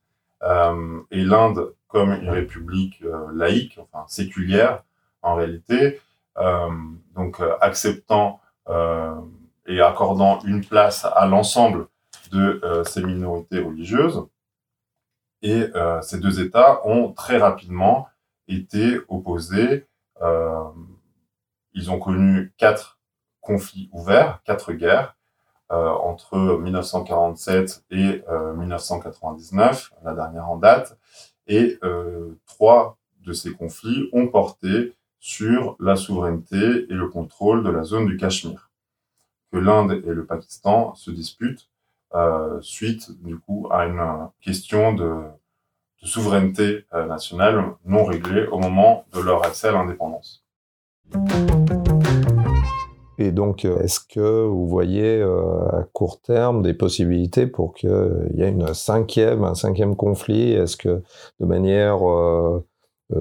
euh, 0.45 1.01
et 1.11 1.25
l'Inde 1.25 1.75
comme 1.89 2.13
une 2.13 2.31
république 2.31 3.03
euh, 3.03 3.27
laïque, 3.35 3.81
enfin 3.81 4.05
séculière 4.07 4.85
en 5.23 5.35
réalité, 5.35 6.01
euh, 6.39 6.71
donc 7.17 7.41
acceptant 7.61 8.41
et 9.67 9.81
accordant 9.81 10.41
une 10.45 10.65
place 10.65 11.05
à 11.05 11.27
l'ensemble 11.27 11.87
de 12.33 12.61
ces 12.85 13.01
minorités 13.03 13.61
religieuses. 13.61 14.27
Et 15.43 15.71
euh, 15.75 16.01
ces 16.03 16.19
deux 16.19 16.41
États 16.41 16.87
ont 16.87 17.13
très 17.13 17.39
rapidement 17.39 18.09
été 18.49 18.99
opposés. 19.09 19.87
Euh, 20.23 20.65
ils 21.75 21.91
ont 21.91 21.99
connu 21.99 22.53
quatre 22.57 22.99
conflits 23.41 23.89
ouverts, 23.93 24.41
quatre 24.45 24.73
guerres 24.73 25.17
euh, 25.71 25.89
entre 25.89 26.59
1947 26.59 27.85
et 27.91 28.23
1999, 28.57 29.93
la 30.05 30.15
dernière 30.15 30.49
en 30.49 30.57
date. 30.57 30.99
Et 31.47 31.79
trois 32.47 32.99
de 33.21 33.33
ces 33.33 33.53
conflits 33.53 34.09
ont 34.13 34.29
porté 34.29 34.95
sur 35.21 35.77
la 35.81 35.97
souveraineté 35.97 36.87
et 36.89 36.95
le 36.95 37.09
contrôle 37.09 37.63
de 37.63 37.71
la 37.71 37.83
zone 37.83 38.07
du 38.07 38.17
Cachemire, 38.17 38.71
que 39.53 39.59
l'Inde 39.59 39.93
et 39.93 40.13
le 40.13 40.25
Pakistan 40.25 40.95
se 40.95 41.11
disputent 41.11 41.69
euh, 42.15 42.61
suite 42.61 43.11
du 43.23 43.39
coup 43.39 43.69
à 43.71 43.87
une 43.87 44.29
question 44.41 44.93
de, 44.95 45.13
souveraineté 46.03 46.85
euh, 46.95 47.07
nationale 47.07 47.75
non 47.85 48.05
réglée 48.05 48.47
au 48.47 48.59
moment 48.59 49.05
de 49.13 49.21
leur 49.21 49.45
accès 49.45 49.69
à 49.69 49.73
l'indépendance. 49.73 50.45
Et 53.19 53.33
donc, 53.33 53.65
est-ce 53.65 53.99
que 54.01 54.45
vous 54.45 54.69
voyez 54.69 55.21
euh, 55.21 55.69
à 55.71 55.85
court 55.93 56.21
terme 56.21 56.63
des 56.63 56.75
possibilités 56.75 57.47
pour 57.47 57.75
qu'il 57.75 58.31
y 58.35 58.43
ait 58.43 58.51
une 58.51 58.75
cinquième, 58.75 59.43
un 59.45 59.55
cinquième 59.55 59.97
conflit? 59.97 60.53
Est-ce 60.53 60.77
que 60.77 61.03
de 61.41 61.47
manière 61.47 62.07
euh, 62.09 62.63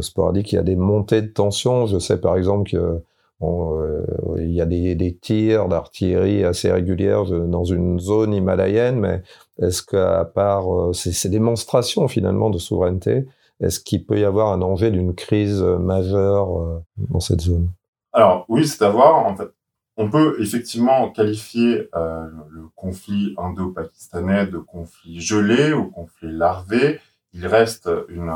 sporadique, 0.02 0.52
il 0.52 0.56
y 0.56 0.60
a 0.60 0.64
des 0.64 0.76
montées 0.76 1.22
de 1.22 1.28
tension? 1.28 1.86
Je 1.86 1.98
sais 1.98 2.20
par 2.20 2.36
exemple 2.36 2.70
que 2.70 3.02
Euh, 3.42 4.06
il 4.38 4.52
y 4.52 4.62
a 4.62 4.66
des, 4.66 5.18
tirs 5.22 5.68
d'artillerie 5.68 6.44
assez 6.44 6.72
régulières 6.72 7.26
dans 7.26 7.66
une 7.66 8.00
zone 8.00 8.34
himalayenne, 8.34 9.00
mais 9.00 9.22
est-ce 9.62 9.84
qu'à 9.84 10.26
part 10.26 10.74
euh, 10.74 10.94
ces, 10.94 11.30
démonstrations 11.30 12.08
finalement 12.08 12.50
de 12.50 12.58
souveraineté, 12.58 13.26
est-ce 13.60 13.80
qu'il 13.80 14.06
peut 14.06 14.20
y 14.20 14.26
avoir 14.26 14.52
un 14.52 14.58
danger 14.58 14.92
d'une 14.92 15.16
crise 15.16 15.62
majeure 15.62 16.60
euh, 16.60 16.80
dans 16.98 17.20
cette 17.20 17.42
zone? 17.42 17.70
Alors 18.14 18.46
oui, 18.48 18.66
c'est 18.66 18.84
à 18.84 18.90
voir. 18.90 19.26
En 19.26 19.36
fait, 19.36 19.50
on 19.98 20.10
peut 20.10 20.36
effectivement 20.42 21.10
qualifier 21.12 21.90
euh, 21.96 22.28
le 22.50 22.68
conflit 22.76 23.34
indo-pakistanais 23.38 24.48
de 24.48 24.58
conflit 24.58 25.22
gelé 25.22 25.74
ou 25.74 25.90
conflit 25.90 26.32
larvé. 26.32 27.00
Il 27.34 27.48
reste 27.48 27.90
une, 28.10 28.34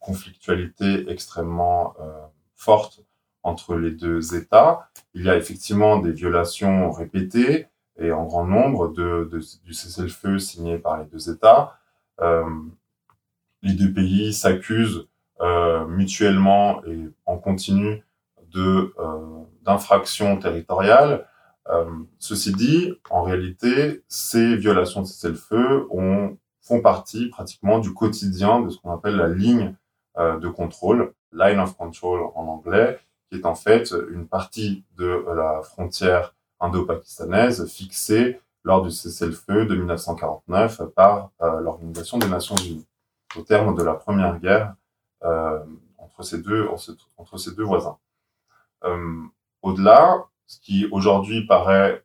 conflictualité 0.00 1.10
extrêmement 1.10 1.94
euh, 2.00 2.12
forte 2.54 3.00
entre 3.46 3.76
les 3.76 3.92
deux 3.92 4.34
États. 4.34 4.90
Il 5.14 5.24
y 5.24 5.30
a 5.30 5.36
effectivement 5.36 5.98
des 5.98 6.10
violations 6.10 6.90
répétées 6.90 7.66
et 7.98 8.10
en 8.12 8.24
grand 8.24 8.44
nombre 8.44 8.88
de, 8.88 9.30
du 9.64 9.72
cessez-le-feu 9.72 10.38
signé 10.38 10.78
par 10.78 10.98
les 10.98 11.06
deux 11.06 11.30
États. 11.30 11.78
Euh, 12.20 12.44
les 13.62 13.74
deux 13.74 13.92
pays 13.92 14.34
s'accusent 14.34 15.06
euh, 15.40 15.86
mutuellement 15.86 16.84
et 16.86 17.08
en 17.24 17.38
continu 17.38 18.04
de 18.52 18.92
euh, 18.98 19.42
d'infractions 19.62 20.36
territoriales. 20.38 21.26
Ceci 22.20 22.52
dit, 22.52 22.94
en 23.10 23.22
réalité, 23.22 24.04
ces 24.06 24.54
violations 24.54 25.02
de 25.02 25.06
cessez-le-feu 25.06 25.88
font 26.60 26.80
partie 26.80 27.26
pratiquement 27.26 27.80
du 27.80 27.92
quotidien 27.92 28.60
de 28.60 28.70
ce 28.70 28.78
qu'on 28.78 28.92
appelle 28.92 29.16
la 29.16 29.28
ligne 29.28 29.74
de 30.16 30.48
contrôle, 30.48 31.12
line 31.32 31.58
of 31.58 31.76
control 31.76 32.20
en 32.36 32.44
anglais, 32.46 33.00
qui 33.30 33.38
est 33.38 33.46
en 33.46 33.54
fait 33.54 33.92
une 34.10 34.26
partie 34.26 34.84
de 34.96 35.24
la 35.34 35.62
frontière 35.62 36.34
indo-pakistanaise 36.60 37.66
fixée 37.68 38.40
lors 38.66 38.82
du 38.82 38.90
cessez-le-feu 38.90 39.64
de 39.66 39.76
1949 39.76 40.82
par 40.94 41.30
euh, 41.40 41.60
l'Organisation 41.60 42.18
des 42.18 42.28
Nations 42.28 42.56
Unies, 42.56 42.86
au 43.36 43.42
terme 43.42 43.76
de 43.76 43.82
la 43.82 43.94
première 43.94 44.38
guerre 44.40 44.74
euh, 45.24 45.60
entre, 45.98 46.24
ces 46.24 46.42
deux, 46.42 46.68
entre 47.16 47.38
ces 47.38 47.54
deux 47.54 47.62
voisins. 47.62 47.96
Euh, 48.84 49.22
Au-delà, 49.62 50.24
ce 50.46 50.58
qui 50.60 50.86
aujourd'hui 50.90 51.46
paraît 51.46 52.02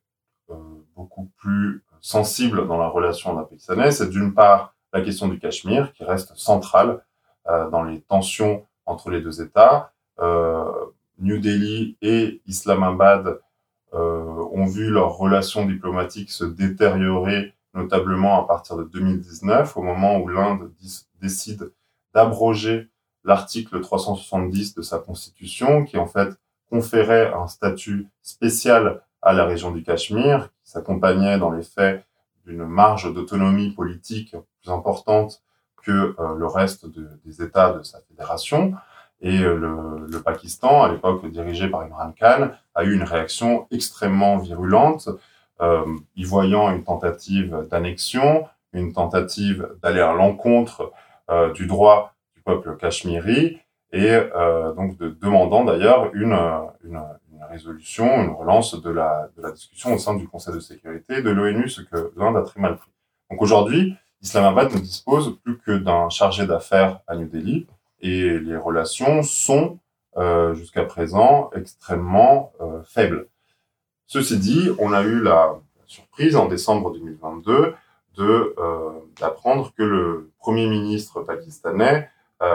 beaucoup 0.95 1.31
plus 1.38 1.84
sensible 1.99 2.67
dans 2.67 2.77
la 2.77 2.88
relation 2.88 3.31
indo-pakistanaise, 3.31 3.97
c'est 3.97 4.10
d'une 4.10 4.34
part 4.34 4.75
la 4.93 5.01
question 5.01 5.27
du 5.27 5.39
Cachemire, 5.39 5.93
qui 5.93 6.03
reste 6.03 6.36
centrale 6.36 7.03
dans 7.45 7.84
les 7.84 8.01
tensions 8.01 8.65
entre 8.86 9.10
les 9.10 9.21
deux 9.21 9.41
États. 9.41 9.93
New 11.19 11.39
Delhi 11.39 11.97
et 12.02 12.41
Islamabad 12.47 13.39
ont 13.93 14.65
vu 14.65 14.89
leurs 14.89 15.17
relations 15.17 15.65
diplomatiques 15.65 16.32
se 16.32 16.45
détériorer, 16.45 17.54
notamment 17.74 18.43
à 18.43 18.47
partir 18.47 18.78
de 18.78 18.84
2019, 18.84 19.76
au 19.78 19.82
moment 19.82 20.17
où 20.19 20.28
l'Inde 20.28 20.71
décide 21.21 21.71
d'abroger 22.13 22.89
l'article 23.24 23.82
370 23.82 24.76
de 24.76 24.82
sa 24.82 25.00
constitution, 25.00 25.84
qui 25.84 25.97
en 25.97 26.08
fait 26.08 26.30
conférait 26.69 27.34
un 27.34 27.47
statut 27.47 28.08
spécial 28.21 29.02
à 29.21 29.34
la 29.34 29.45
région 29.45 29.71
du 29.71 29.84
Cachemire, 29.84 30.50
qui 30.63 30.71
s'accompagnait 30.71 31.38
dans 31.38 31.52
les 31.52 31.63
faits 31.63 32.06
d'une 32.45 32.65
marge 32.65 33.13
d'autonomie 33.13 33.71
politique 33.71 34.36
plus 34.62 34.71
importante 34.71 35.43
que 35.84 36.15
euh, 36.19 36.36
le 36.36 36.47
reste 36.47 36.88
des 37.26 37.41
États 37.41 37.74
de 37.74 37.84
sa 37.84 38.00
fédération. 38.02 38.74
Et 39.21 39.39
euh, 39.39 40.07
le, 40.07 40.21
Pakistan, 40.21 40.84
à 40.84 40.91
l'époque 40.91 41.25
dirigé 41.31 41.67
par 41.67 41.81
Imran 41.81 42.12
Khan, 42.19 42.49
a 42.75 42.84
eu 42.84 42.93
une 42.93 43.03
réaction 43.03 43.67
extrêmement 43.71 44.38
virulente, 44.38 45.10
euh, 45.62 45.86
y 46.15 46.23
voyant 46.23 46.71
une 46.71 46.84
tentative 46.84 47.67
d'annexion, 47.69 48.47
une 48.73 48.93
tentative 48.93 49.69
d'aller 49.81 49.99
à 49.99 50.13
l'encontre 50.13 50.91
euh, 51.29 51.51
du 51.53 51.67
droit 51.67 52.13
du 52.36 52.41
peuple 52.41 52.75
cachemiri, 52.77 53.60
et 53.93 54.17
donc 54.77 54.97
de, 54.97 55.10
demandant 55.10 55.65
d'ailleurs 55.65 56.12
une, 56.13 56.31
une, 56.86 57.01
une, 57.34 57.43
résolution, 57.49 58.23
une 58.23 58.31
relance 58.31 58.81
de 58.81 58.89
la, 58.89 59.27
de 59.36 59.41
la 59.41 59.51
discussion 59.51 59.93
au 59.93 59.97
sein 59.97 60.15
du 60.15 60.29
Conseil 60.29 60.53
de 60.53 60.62
sécurité 60.62 61.21
de 61.21 61.29
l'ONU, 61.29 61.67
ce 61.67 61.81
que 61.81 62.13
l'Inde 62.15 62.38
a 62.38 62.43
très 62.43 62.62
mal 62.62 62.77
pris. 62.77 62.89
Donc 63.29 63.41
aujourd'hui, 63.41 63.97
Islamabad 64.21 64.71
ne 64.73 64.79
dispose 64.79 65.38
plus 65.43 65.57
que 65.57 65.71
d'un 65.71 66.07
chargé 66.07 66.47
d'affaires 66.47 67.01
à 67.05 67.17
New 67.17 67.27
Delhi, 67.27 67.67
et 68.01 68.39
les 68.39 68.57
relations 68.57 69.23
sont 69.23 69.79
euh, 70.17 70.53
jusqu'à 70.53 70.83
présent 70.83 71.49
extrêmement 71.55 72.51
euh, 72.59 72.81
faibles. 72.83 73.27
Ceci 74.07 74.37
dit, 74.37 74.69
on 74.79 74.91
a 74.91 75.03
eu 75.03 75.21
la 75.21 75.59
surprise 75.85 76.35
en 76.35 76.47
décembre 76.47 76.91
2022 76.91 77.73
de 78.15 78.55
euh, 78.57 78.89
d'apprendre 79.19 79.73
que 79.77 79.83
le 79.83 80.31
premier 80.39 80.67
ministre 80.67 81.21
pakistanais 81.21 82.09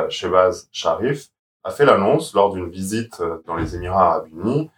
Shehbaz 0.09 0.69
Sharif 0.73 1.29
a 1.63 1.71
fait 1.71 1.85
l'annonce 1.85 2.35
lors 2.35 2.53
d'une 2.53 2.69
visite 2.69 3.23
dans 3.47 3.55
les 3.55 3.77
Émirats 3.77 4.09
arabes 4.09 4.29
unis. 4.33 4.69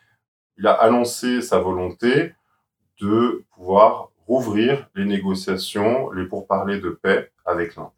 Il 0.58 0.66
a 0.66 0.74
annoncé 0.74 1.40
sa 1.40 1.58
volonté 1.60 2.34
de 3.00 3.42
pouvoir 3.54 4.10
rouvrir 4.26 4.86
les 4.94 5.06
négociations, 5.06 6.10
les 6.10 6.26
pourparlers 6.26 6.78
de 6.78 6.90
paix 6.90 7.32
avec 7.46 7.74
l'Inde. 7.76 7.88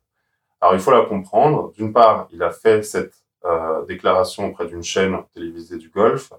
Alors 0.60 0.74
il 0.74 0.80
faut 0.80 0.90
la 0.90 1.02
comprendre. 1.02 1.72
D'une 1.72 1.92
part, 1.92 2.28
il 2.32 2.42
a 2.42 2.50
fait 2.50 2.82
cette 2.82 3.14
euh, 3.44 3.84
déclaration 3.86 4.46
auprès 4.46 4.66
d'une 4.66 4.82
chaîne 4.82 5.16
télévisée 5.32 5.78
du 5.78 5.88
Golfe. 5.88 6.32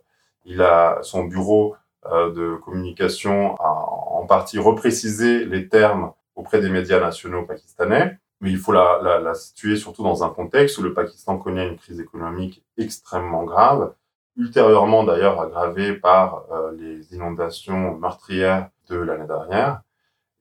Il 0.46 0.62
a 0.62 1.00
son 1.02 1.26
bureau 1.26 1.76
euh, 2.08 2.32
de 2.32 2.56
communication 2.56 3.56
a 3.58 3.86
en 4.22 4.26
partie 4.26 4.58
reprécisé 4.58 5.46
les 5.46 5.68
termes 5.68 6.14
auprès 6.36 6.60
des 6.60 6.70
médias 6.70 7.00
nationaux 7.00 7.46
pakistanais. 7.46 8.18
Mais 8.40 8.50
il 8.50 8.58
faut 8.58 8.72
la, 8.72 9.00
la, 9.04 9.20
la, 9.20 9.36
situer 9.36 9.76
surtout 9.76 10.02
dans 10.02 10.24
un 10.24 10.30
contexte 10.30 10.80
où 10.80 10.82
le 10.82 10.96
Pakistan 10.96 11.38
connaît 11.38 11.68
une 11.68 11.78
crise 11.78 12.00
économique 12.00 12.64
extrêmement 12.76 13.44
grave, 13.44 13.94
ultérieurement 14.36 15.04
d'ailleurs 15.04 15.40
aggravée 15.40 15.94
par 15.94 16.46
euh, 16.52 16.72
les 16.72 17.14
inondations 17.14 17.96
meurtrières 17.98 18.70
de 18.90 18.98
l'année 18.98 19.28
dernière. 19.28 19.82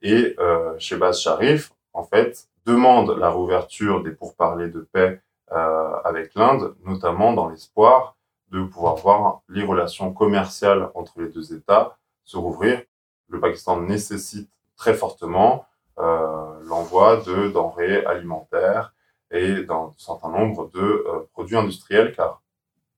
Et 0.01 0.35
euh, 0.39 0.73
Shehbaz 0.79 1.21
Sharif, 1.21 1.73
en 1.93 2.03
fait, 2.03 2.47
demande 2.65 3.17
la 3.17 3.29
rouverture 3.29 4.03
des 4.03 4.11
pourparlers 4.11 4.69
de 4.69 4.81
paix 4.81 5.21
euh, 5.51 5.95
avec 6.03 6.35
l'Inde, 6.35 6.75
notamment 6.85 7.33
dans 7.33 7.49
l'espoir 7.49 8.15
de 8.51 8.63
pouvoir 8.63 8.95
voir 8.95 9.41
les 9.49 9.63
relations 9.63 10.13
commerciales 10.13 10.89
entre 10.93 11.19
les 11.21 11.29
deux 11.29 11.53
États 11.53 11.97
se 12.23 12.37
rouvrir. 12.37 12.81
Le 13.29 13.39
Pakistan 13.39 13.81
nécessite 13.81 14.49
très 14.75 14.93
fortement 14.93 15.65
euh, 15.99 16.59
l'envoi 16.63 17.17
de 17.17 17.49
denrées 17.49 18.05
alimentaires 18.05 18.93
et 19.31 19.63
d'un 19.63 19.91
certain 19.97 20.29
nombre 20.29 20.69
de 20.73 20.81
euh, 20.81 21.29
produits 21.31 21.55
industriels, 21.55 22.13
car 22.13 22.41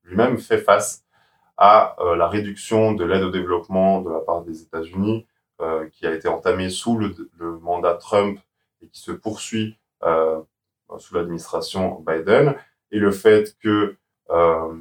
lui-même 0.03 0.37
fait 0.37 0.57
face 0.57 1.03
à 1.55 1.95
la 2.17 2.27
réduction 2.27 2.93
de 2.93 3.05
l'aide 3.05 3.21
au 3.21 3.29
développement 3.29 4.01
de 4.01 4.09
la 4.09 4.19
part 4.19 4.41
des 4.41 4.63
États-Unis, 4.63 5.27
qui 5.91 6.07
a 6.07 6.11
été 6.11 6.27
entamée 6.27 6.69
sous 6.71 6.97
le, 6.97 7.15
le 7.37 7.59
mandat 7.59 7.93
Trump 7.93 8.39
et 8.83 8.87
qui 8.87 8.99
se 8.99 9.11
poursuit 9.11 9.77
euh, 10.03 10.41
sous 10.99 11.15
l'administration 11.15 12.03
Biden, 12.05 12.55
et 12.91 12.99
le 12.99 13.11
fait 13.11 13.57
que 13.63 13.95
euh, 14.29 14.73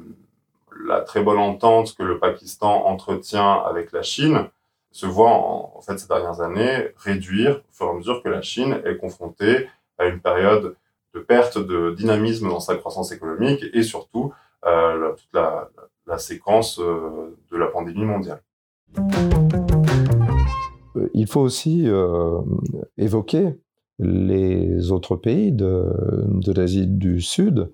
la 0.85 1.01
très 1.01 1.23
bonne 1.23 1.39
entente 1.39 1.95
que 1.95 2.03
le 2.03 2.19
Pakistan 2.19 2.85
entretient 2.85 3.53
avec 3.63 3.91
la 3.91 4.03
Chine 4.03 4.47
se 4.91 5.07
voit 5.07 5.31
en, 5.31 5.81
fait 5.81 5.97
ces 5.97 6.07
dernières 6.07 6.41
années 6.41 6.89
réduire 6.97 7.57
au 7.57 7.73
fur 7.73 7.87
et 7.87 7.89
à 7.89 7.93
mesure 7.93 8.21
que 8.21 8.29
la 8.29 8.43
Chine 8.43 8.79
est 8.85 8.97
confrontée 8.97 9.67
à 9.97 10.05
une 10.05 10.19
période 10.19 10.75
de 11.15 11.19
perte 11.19 11.57
de 11.57 11.95
dynamisme 11.95 12.47
dans 12.47 12.59
sa 12.59 12.75
croissance 12.75 13.11
économique 13.11 13.63
et 13.73 13.81
surtout 13.81 14.33
euh, 14.65 15.13
toute 15.13 15.33
la, 15.33 15.69
la 16.05 16.19
séquence 16.19 16.77
de 16.79 17.57
la 17.57 17.67
pandémie 17.67 18.05
mondiale. 18.05 18.43
Il 21.15 21.27
faut 21.27 21.41
aussi 21.41 21.87
évoquer 22.97 23.55
les 24.03 24.91
autres 24.91 25.15
pays 25.15 25.51
de, 25.51 25.85
l'Asie 26.55 26.87
du 26.87 27.21
Sud 27.21 27.71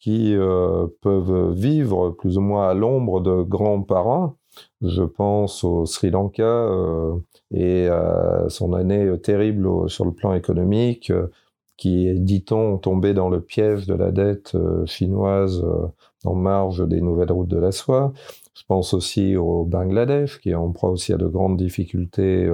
qui 0.00 0.34
euh, 0.36 0.86
peuvent 1.00 1.52
vivre 1.52 2.10
plus 2.10 2.38
ou 2.38 2.40
moins 2.40 2.68
à 2.68 2.74
l'ombre 2.74 3.20
de 3.20 3.42
grands 3.42 3.82
parents. 3.82 4.36
Je 4.80 5.02
pense 5.02 5.64
au 5.64 5.86
Sri 5.86 6.10
Lanka 6.10 6.44
euh, 6.44 7.16
et 7.52 7.88
à 7.88 8.46
son 8.48 8.72
année 8.72 9.18
terrible 9.22 9.88
sur 9.88 10.04
le 10.04 10.12
plan 10.12 10.34
économique, 10.34 11.10
euh, 11.10 11.28
qui 11.76 12.08
est, 12.08 12.18
dit-on, 12.18 12.78
tombé 12.78 13.14
dans 13.14 13.28
le 13.28 13.40
piège 13.40 13.86
de 13.86 13.94
la 13.94 14.10
dette 14.10 14.54
euh, 14.54 14.84
chinoise 14.86 15.62
euh, 15.64 15.86
en 16.24 16.34
marge 16.34 16.86
des 16.86 17.00
nouvelles 17.00 17.32
routes 17.32 17.48
de 17.48 17.58
la 17.58 17.72
soie. 17.72 18.12
Je 18.54 18.64
pense 18.66 18.92
aussi 18.92 19.36
au 19.36 19.64
Bangladesh, 19.64 20.40
qui 20.40 20.50
est 20.50 20.54
en 20.54 20.72
proie 20.72 20.90
aussi 20.90 21.12
à 21.12 21.16
de 21.16 21.28
grandes 21.28 21.56
difficultés 21.56 22.52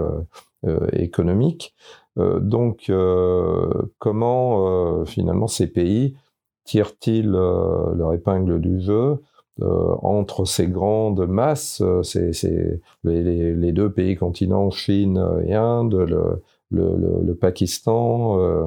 économiques. 0.93 1.75
Euh, 2.18 2.40
donc, 2.40 2.87
euh, 2.90 3.68
comment 3.98 5.00
euh, 5.00 5.05
finalement 5.05 5.48
ces 5.48 5.66
pays 5.66 6.16
tirent-ils 6.64 7.31
leur 7.31 8.12
épingle 8.14 8.61
du 8.61 8.81
jeu 8.81 9.18
entre 9.61 10.46
ces 10.46 10.66
grandes 10.66 11.29
masses, 11.29 11.81
c'est 12.03 12.81
les, 13.05 13.72
deux 13.72 13.92
pays 13.92 14.16
continents, 14.16 14.70
Chine 14.70 15.24
et 15.46 15.55
Inde, 15.55 15.94
le, 16.70 17.35
Pakistan, 17.35 18.40
euh, 18.40 18.64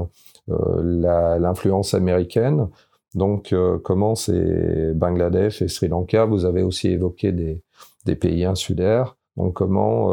euh, 0.49 1.37
l'influence 1.39 1.93
américaine. 1.93 2.69
Donc, 3.15 3.51
euh, 3.53 3.77
comment 3.79 4.15
c'est 4.15 4.93
Bangladesh 4.93 5.61
et 5.61 5.67
Sri 5.67 5.87
Lanka 5.87 6.25
Vous 6.25 6.45
avez 6.45 6.61
aussi 6.61 6.89
évoqué 6.89 7.31
des, 7.31 7.61
des 8.05 8.15
pays 8.15 8.45
insulaires. 8.45 9.17
Donc, 9.35 9.53
comment 9.53 10.09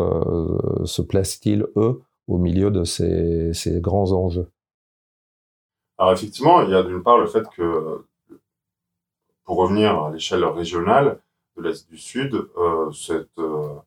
se 0.84 1.00
placent-ils, 1.00 1.64
eux, 1.76 2.02
au 2.28 2.38
milieu 2.38 2.70
de 2.70 2.84
ces, 2.84 3.80
grands 3.80 4.12
enjeux. 4.12 4.48
Alors 5.98 6.12
effectivement, 6.12 6.62
il 6.62 6.70
y 6.70 6.74
a 6.74 6.82
d'une 6.82 7.02
part 7.02 7.18
le 7.18 7.26
fait 7.26 7.48
que, 7.50 8.04
pour 9.44 9.56
revenir 9.56 10.02
à 10.02 10.10
l'échelle 10.10 10.44
régionale 10.44 11.20
de 11.56 11.62
l'Est 11.62 11.88
du 11.88 11.98
Sud, 11.98 12.34
euh, 12.56 12.90
euh, 13.38 13.78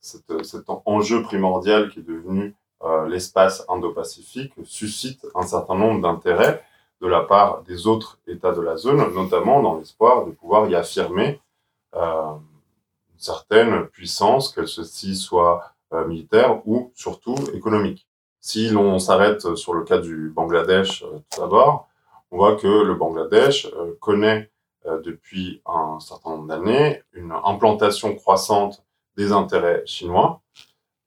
cet 0.00 0.64
enjeu 0.86 1.22
primordial 1.22 1.90
qui 1.90 2.00
est 2.00 2.02
devenu 2.08 2.54
euh, 2.82 3.06
l'espace 3.06 3.64
Indo-Pacifique 3.68 4.54
suscite 4.64 5.26
un 5.34 5.42
certain 5.42 5.74
nombre 5.74 6.00
d'intérêts 6.00 6.64
de 7.00 7.06
la 7.06 7.20
part 7.20 7.62
des 7.62 7.86
autres 7.86 8.18
États 8.26 8.52
de 8.52 8.60
la 8.60 8.76
zone, 8.76 9.12
notamment 9.14 9.60
dans 9.60 9.76
l'espoir 9.76 10.24
de 10.24 10.30
pouvoir 10.30 10.68
y 10.68 10.74
affirmer 10.74 11.40
une 11.94 13.18
certaine 13.18 13.86
puissance, 13.88 14.50
que 14.50 14.66
ceci 14.66 15.16
soit 15.16 15.71
militaire 16.06 16.66
ou 16.66 16.92
surtout 16.94 17.36
économique. 17.54 18.06
Si 18.40 18.70
l'on 18.70 18.98
s'arrête 18.98 19.54
sur 19.54 19.74
le 19.74 19.84
cas 19.84 19.98
du 19.98 20.30
Bangladesh 20.30 21.02
euh, 21.02 21.18
tout 21.30 21.40
d'abord, 21.40 21.88
on 22.30 22.38
voit 22.38 22.56
que 22.56 22.66
le 22.66 22.94
Bangladesh 22.94 23.66
euh, 23.66 23.96
connaît 24.00 24.50
depuis 25.04 25.62
un 25.64 26.00
certain 26.00 26.30
nombre 26.30 26.48
d'années 26.48 27.02
une 27.12 27.32
implantation 27.44 28.16
croissante 28.16 28.82
des 29.16 29.30
intérêts 29.32 29.82
chinois. 29.86 30.40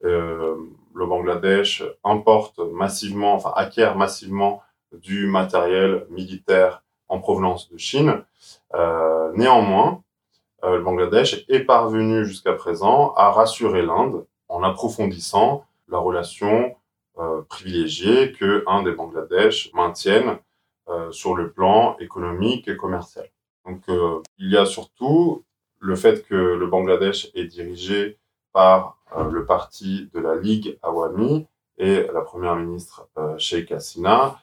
Euh, 0.04 0.56
le 0.94 1.06
Bangladesh 1.06 1.84
importe 2.04 2.58
massivement, 2.58 3.34
enfin 3.34 3.52
acquiert 3.54 3.96
massivement 3.96 4.62
du 4.92 5.26
matériel 5.26 6.06
militaire 6.10 6.82
en 7.08 7.18
provenance 7.18 7.70
de 7.70 7.76
Chine. 7.76 8.24
Euh, 8.74 9.30
néanmoins, 9.34 10.02
euh, 10.64 10.78
le 10.78 10.82
Bangladesh 10.82 11.44
est 11.48 11.60
parvenu 11.60 12.24
jusqu'à 12.24 12.52
présent 12.52 13.12
à 13.14 13.30
rassurer 13.30 13.82
l'Inde 13.82 14.26
en 14.56 14.62
approfondissant 14.62 15.66
la 15.88 15.98
relation 15.98 16.74
euh, 17.18 17.42
privilégiée 17.42 18.32
que 18.32 18.64
un 18.66 18.82
des 18.82 18.92
Bangladesh 18.92 19.70
maintiennent 19.74 20.38
sur 21.10 21.34
le 21.34 21.50
plan 21.50 21.96
économique 21.98 22.68
et 22.68 22.76
commercial. 22.76 23.28
Donc 23.64 23.82
il 24.38 24.48
y 24.48 24.56
a 24.56 24.64
surtout 24.64 25.44
le 25.80 25.96
fait 25.96 26.24
que 26.24 26.36
le 26.36 26.64
Bangladesh 26.68 27.28
est 27.34 27.46
dirigé 27.46 28.18
par 28.52 28.96
le 29.32 29.44
parti 29.44 30.08
de 30.14 30.20
la 30.20 30.36
Ligue 30.36 30.78
Awami 30.82 31.48
et 31.78 32.06
la 32.14 32.20
première 32.20 32.54
ministre 32.54 33.08
Sheikh 33.36 33.72
Hasina 33.72 34.40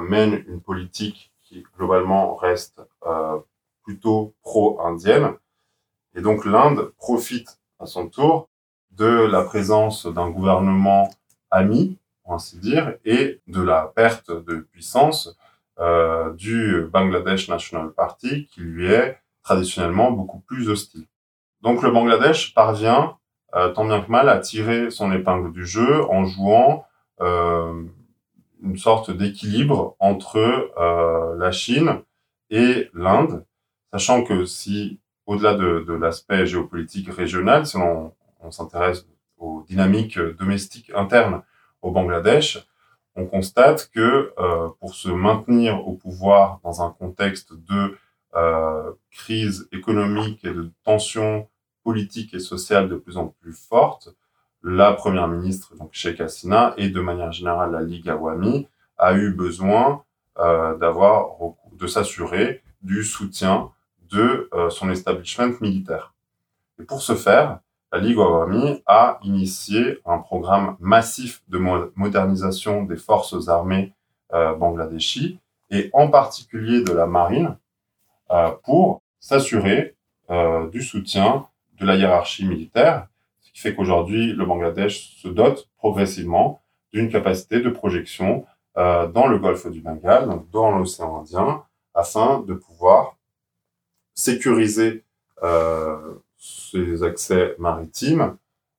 mène 0.00 0.44
une 0.48 0.60
politique 0.60 1.32
qui 1.42 1.64
globalement 1.76 2.34
reste 2.34 2.82
plutôt 3.84 4.34
pro-indienne. 4.42 5.34
Et 6.16 6.20
donc 6.20 6.44
l'Inde 6.44 6.92
profite 6.96 7.60
à 7.78 7.86
son 7.86 8.08
tour 8.08 8.47
de 8.98 9.26
la 9.26 9.42
présence 9.42 10.06
d'un 10.06 10.28
gouvernement 10.28 11.08
ami, 11.50 11.98
pour 12.22 12.34
ainsi 12.34 12.58
dire, 12.58 12.94
et 13.04 13.40
de 13.46 13.62
la 13.62 13.92
perte 13.94 14.30
de 14.30 14.56
puissance 14.72 15.36
euh, 15.78 16.32
du 16.34 16.84
Bangladesh 16.92 17.48
National 17.48 17.92
Party, 17.92 18.46
qui 18.46 18.60
lui 18.60 18.92
est 18.92 19.18
traditionnellement 19.44 20.10
beaucoup 20.10 20.40
plus 20.40 20.68
hostile. 20.68 21.06
Donc 21.62 21.82
le 21.82 21.92
Bangladesh 21.92 22.54
parvient, 22.54 23.16
euh, 23.54 23.72
tant 23.72 23.84
bien 23.84 24.00
que 24.00 24.10
mal, 24.10 24.28
à 24.28 24.38
tirer 24.38 24.90
son 24.90 25.12
épingle 25.12 25.52
du 25.52 25.64
jeu 25.64 26.04
en 26.10 26.24
jouant 26.24 26.84
euh, 27.20 27.84
une 28.62 28.76
sorte 28.76 29.12
d'équilibre 29.12 29.94
entre 30.00 30.72
la 31.38 31.52
Chine 31.52 32.02
et 32.50 32.90
l'Inde, 32.92 33.44
sachant 33.92 34.24
que 34.24 34.44
si, 34.44 34.98
au-delà 35.26 35.54
de, 35.54 35.84
de 35.86 35.92
l'aspect 35.92 36.44
géopolitique 36.44 37.08
régional, 37.08 37.66
si 37.66 37.76
on, 37.76 38.12
on 38.40 38.50
s'intéresse 38.50 39.06
aux 39.38 39.62
dynamiques 39.68 40.18
domestiques 40.18 40.90
internes 40.94 41.42
au 41.82 41.90
Bangladesh, 41.90 42.66
on 43.14 43.26
constate 43.26 43.90
que 43.92 44.32
euh, 44.38 44.68
pour 44.80 44.94
se 44.94 45.08
maintenir 45.08 45.86
au 45.86 45.94
pouvoir 45.94 46.60
dans 46.62 46.82
un 46.82 46.90
contexte 46.90 47.52
de 47.52 47.96
euh, 48.36 48.92
crise 49.10 49.68
économique 49.72 50.44
et 50.44 50.52
de 50.52 50.70
tensions 50.84 51.48
politiques 51.82 52.34
et 52.34 52.38
sociales 52.38 52.88
de 52.88 52.96
plus 52.96 53.16
en 53.16 53.28
plus 53.40 53.54
fortes, 53.54 54.10
la 54.62 54.92
première 54.92 55.28
ministre, 55.28 55.74
donc 55.76 55.90
Sheikh 55.92 56.20
Hasina, 56.20 56.74
et 56.76 56.90
de 56.90 57.00
manière 57.00 57.32
générale 57.32 57.72
la 57.72 57.82
Ligue 57.82 58.08
Awami, 58.08 58.68
a 58.98 59.14
eu 59.14 59.32
besoin 59.32 60.02
euh, 60.38 60.76
d'avoir 60.76 61.30
de 61.72 61.86
s'assurer 61.86 62.62
du 62.82 63.04
soutien 63.04 63.70
de 64.10 64.48
euh, 64.52 64.70
son 64.70 64.90
establishment 64.90 65.54
militaire. 65.60 66.14
Et 66.80 66.84
pour 66.84 67.02
ce 67.02 67.14
faire, 67.14 67.60
la 67.92 67.98
Ligue 67.98 68.18
Awami 68.18 68.82
a 68.86 69.18
initié 69.22 69.98
un 70.04 70.18
programme 70.18 70.76
massif 70.80 71.42
de 71.48 71.58
modernisation 71.96 72.82
des 72.82 72.96
forces 72.96 73.48
armées 73.48 73.92
euh, 74.34 74.54
et 75.70 75.90
en 75.92 76.08
particulier 76.08 76.82
de 76.82 76.92
la 76.92 77.06
marine 77.06 77.56
euh, 78.30 78.50
pour 78.64 79.02
s'assurer 79.20 79.96
euh, 80.30 80.68
du 80.68 80.82
soutien 80.82 81.46
de 81.80 81.86
la 81.86 81.96
hiérarchie 81.96 82.46
militaire, 82.46 83.08
ce 83.40 83.52
qui 83.52 83.60
fait 83.60 83.74
qu'aujourd'hui 83.74 84.32
le 84.32 84.44
Bangladesh 84.44 85.16
se 85.22 85.28
dote 85.28 85.68
progressivement 85.78 86.60
d'une 86.92 87.10
capacité 87.10 87.60
de 87.60 87.70
projection 87.70 88.44
euh, 88.76 89.06
dans 89.06 89.26
le 89.26 89.38
golfe 89.38 89.66
du 89.70 89.80
Bengale, 89.80 90.28
donc 90.28 90.50
dans 90.50 90.70
l'océan 90.76 91.20
Indien, 91.20 91.64
afin 91.94 92.40
de 92.40 92.54
pouvoir 92.54 93.16
sécuriser 94.14 95.04
euh, 95.42 96.14
ses 96.38 97.02
accès 97.02 97.54
maritimes 97.58 98.36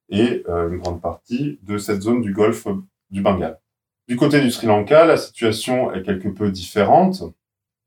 et 0.09 0.43
euh, 0.49 0.69
une 0.69 0.79
grande 0.79 1.01
partie 1.01 1.59
de 1.63 1.77
cette 1.77 2.01
zone 2.01 2.21
du 2.21 2.33
golfe 2.33 2.67
du 3.11 3.21
Bengale. 3.21 3.59
Du 4.07 4.15
côté 4.15 4.41
du 4.41 4.49
Sri 4.49 4.65
Lanka, 4.65 5.05
la 5.05 5.17
situation 5.17 5.93
est 5.93 6.01
quelque 6.01 6.29
peu 6.29 6.49
différente. 6.49 7.23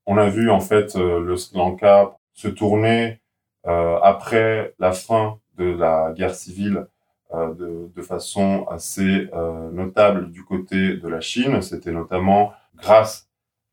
On 0.06 0.18
a 0.18 0.28
vu 0.28 0.50
en 0.50 0.60
fait 0.60 0.94
euh, 0.94 1.20
le 1.20 1.36
Sri 1.36 1.56
Lanka 1.56 2.16
se 2.34 2.48
tourner 2.48 3.20
euh, 3.66 3.98
après 4.02 4.74
la 4.78 4.92
fin 4.92 5.38
de 5.56 5.64
la 5.64 6.12
guerre 6.12 6.34
civile 6.34 6.86
de, 7.34 7.90
de, 7.94 8.02
façon 8.02 8.66
assez 8.68 9.30
notable 9.72 10.30
du 10.30 10.44
côté 10.44 10.98
de 10.98 11.08
la 11.08 11.22
Chine. 11.22 11.62
C'était 11.62 11.90
notamment 11.90 12.52
grâce 12.76 13.26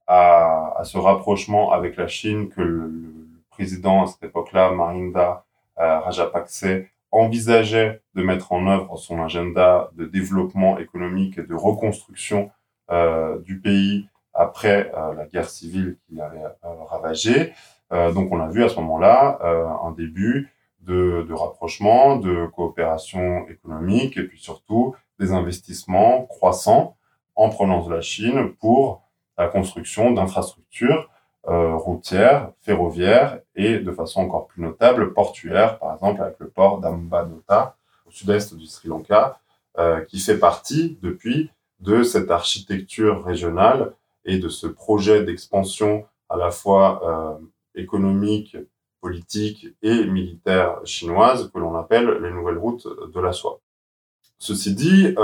à, 0.07 0.79
ce 0.85 0.97
rapprochement 0.97 1.73
avec 1.73 1.97
la 1.97 2.07
Chine 2.07 2.47
que 2.47 2.61
le, 2.61 2.87
le 2.87 3.41
président 3.49 4.03
à 4.03 4.07
cette 4.07 4.23
époque-là, 4.23 4.71
Mahinda 4.71 5.45
Rajapakse 5.79 6.65
envisageait 7.11 8.01
de 8.15 8.21
mettre 8.21 8.51
en 8.51 8.67
œuvre 8.67 8.97
son 8.97 9.21
agenda 9.21 9.89
de 9.95 10.05
développement 10.05 10.77
économique 10.77 11.37
et 11.37 11.43
de 11.43 11.55
reconstruction 11.55 12.51
euh, 12.91 13.39
du 13.39 13.59
pays 13.59 14.07
après 14.33 14.91
euh, 14.95 15.13
la 15.15 15.25
guerre 15.25 15.49
civile 15.49 15.97
qui 16.07 16.21
avait 16.21 16.43
ravagé. 16.89 17.53
donc 17.91 18.31
on 18.31 18.39
a 18.39 18.47
vu 18.47 18.63
à 18.63 18.69
ce 18.69 18.75
moment-là 18.75 19.39
un 19.83 19.91
début 19.91 20.53
de, 20.81 21.25
de, 21.27 21.33
rapprochement, 21.33 22.17
de 22.17 22.45
coopération 22.45 23.47
économique 23.47 24.17
et 24.17 24.23
puis 24.23 24.39
surtout 24.39 24.95
des 25.19 25.31
investissements 25.31 26.25
croissants 26.25 26.95
en 27.35 27.49
provenance 27.49 27.87
de 27.87 27.93
la 27.95 28.01
Chine 28.01 28.53
pour 28.59 29.01
la 29.37 29.47
construction 29.47 30.11
d'infrastructures 30.11 31.09
euh, 31.49 31.75
routière, 31.75 32.51
ferroviaire 32.61 33.39
et 33.55 33.79
de 33.79 33.91
façon 33.91 34.21
encore 34.21 34.45
plus 34.45 34.61
notable 34.61 35.13
portuaire, 35.13 35.79
par 35.79 35.95
exemple 35.95 36.21
avec 36.21 36.35
le 36.37 36.47
port 36.47 36.79
d'Ambadota 36.79 37.75
au 38.05 38.11
sud-est 38.11 38.53
du 38.53 38.67
Sri 38.67 38.87
Lanka, 38.87 39.39
euh, 39.79 40.01
qui 40.01 40.19
fait 40.19 40.37
partie 40.37 40.99
depuis 41.01 41.49
de 41.79 42.03
cette 42.03 42.29
architecture 42.29 43.23
régionale 43.23 43.93
et 44.25 44.37
de 44.37 44.47
ce 44.47 44.67
projet 44.67 45.23
d'expansion 45.23 46.05
à 46.29 46.37
la 46.37 46.51
fois 46.51 47.39
euh, 47.39 47.45
économique, 47.73 48.55
politique 49.01 49.69
et 49.81 50.05
militaire 50.05 50.77
chinoise 50.85 51.49
que 51.51 51.57
l'on 51.57 51.75
appelle 51.75 52.19
les 52.21 52.31
nouvelles 52.31 52.59
routes 52.59 52.87
de 53.11 53.19
la 53.19 53.33
soie. 53.33 53.59
Ceci 54.37 54.75
dit, 54.75 55.15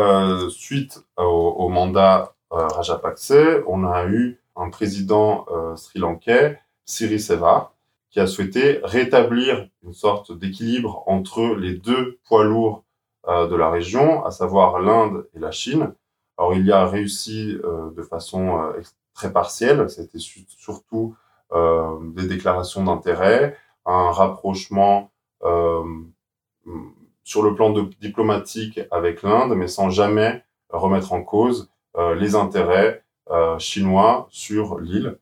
suite 0.50 1.06
au, 1.18 1.24
au 1.24 1.70
mandat 1.70 2.34
Rajapakse, 2.50 3.34
on 3.68 3.86
a 3.86 4.06
eu 4.06 4.40
un 4.56 4.70
président 4.70 5.46
euh, 5.52 5.76
sri-lankais, 5.76 6.60
Siriseva, 6.86 7.74
qui 8.12 8.20
a 8.20 8.28
souhaité 8.28 8.80
rétablir 8.84 9.68
une 9.84 9.94
sorte 9.94 10.32
d'équilibre 10.38 11.04
entre 11.08 11.56
les 11.56 11.74
deux 11.74 12.20
poids 12.28 12.44
lourds 12.46 12.84
euh, 13.28 13.48
de 13.48 13.56
la 13.56 13.70
région, 13.70 14.24
à 14.24 14.32
savoir 14.32 14.80
l'Inde 14.80 15.28
et 15.36 15.40
la 15.40 15.52
Chine. 15.52 15.94
Alors 16.38 16.54
il 16.54 16.66
y 16.66 16.72
a 16.72 16.86
réussi 16.86 17.58
euh, 17.64 17.92
de 17.92 18.04
façon 18.04 18.60
euh, 18.60 18.82
très 19.14 19.32
partielle, 19.32 19.90
c'était 19.90 20.20
surtout 20.20 21.16
euh, 21.54 21.98
des 22.16 22.28
déclarations 22.28 22.84
d'intérêt, 22.84 23.58
un 23.86 24.12
rapprochement 24.12 25.12
euh, 25.44 25.84
sur 27.24 27.44
le 27.44 27.56
plan 27.56 27.72
diplomatique 28.02 28.80
avec 28.92 29.24
l'Inde, 29.24 29.56
mais 29.56 29.68
sans 29.68 29.90
jamais 29.90 30.44
remettre 30.70 31.14
en 31.14 31.24
cause 31.24 31.72
les 32.18 32.36
intérêts 32.36 33.05
chinois 33.60 34.28
sur 34.30 34.80
l'île, 34.80 35.18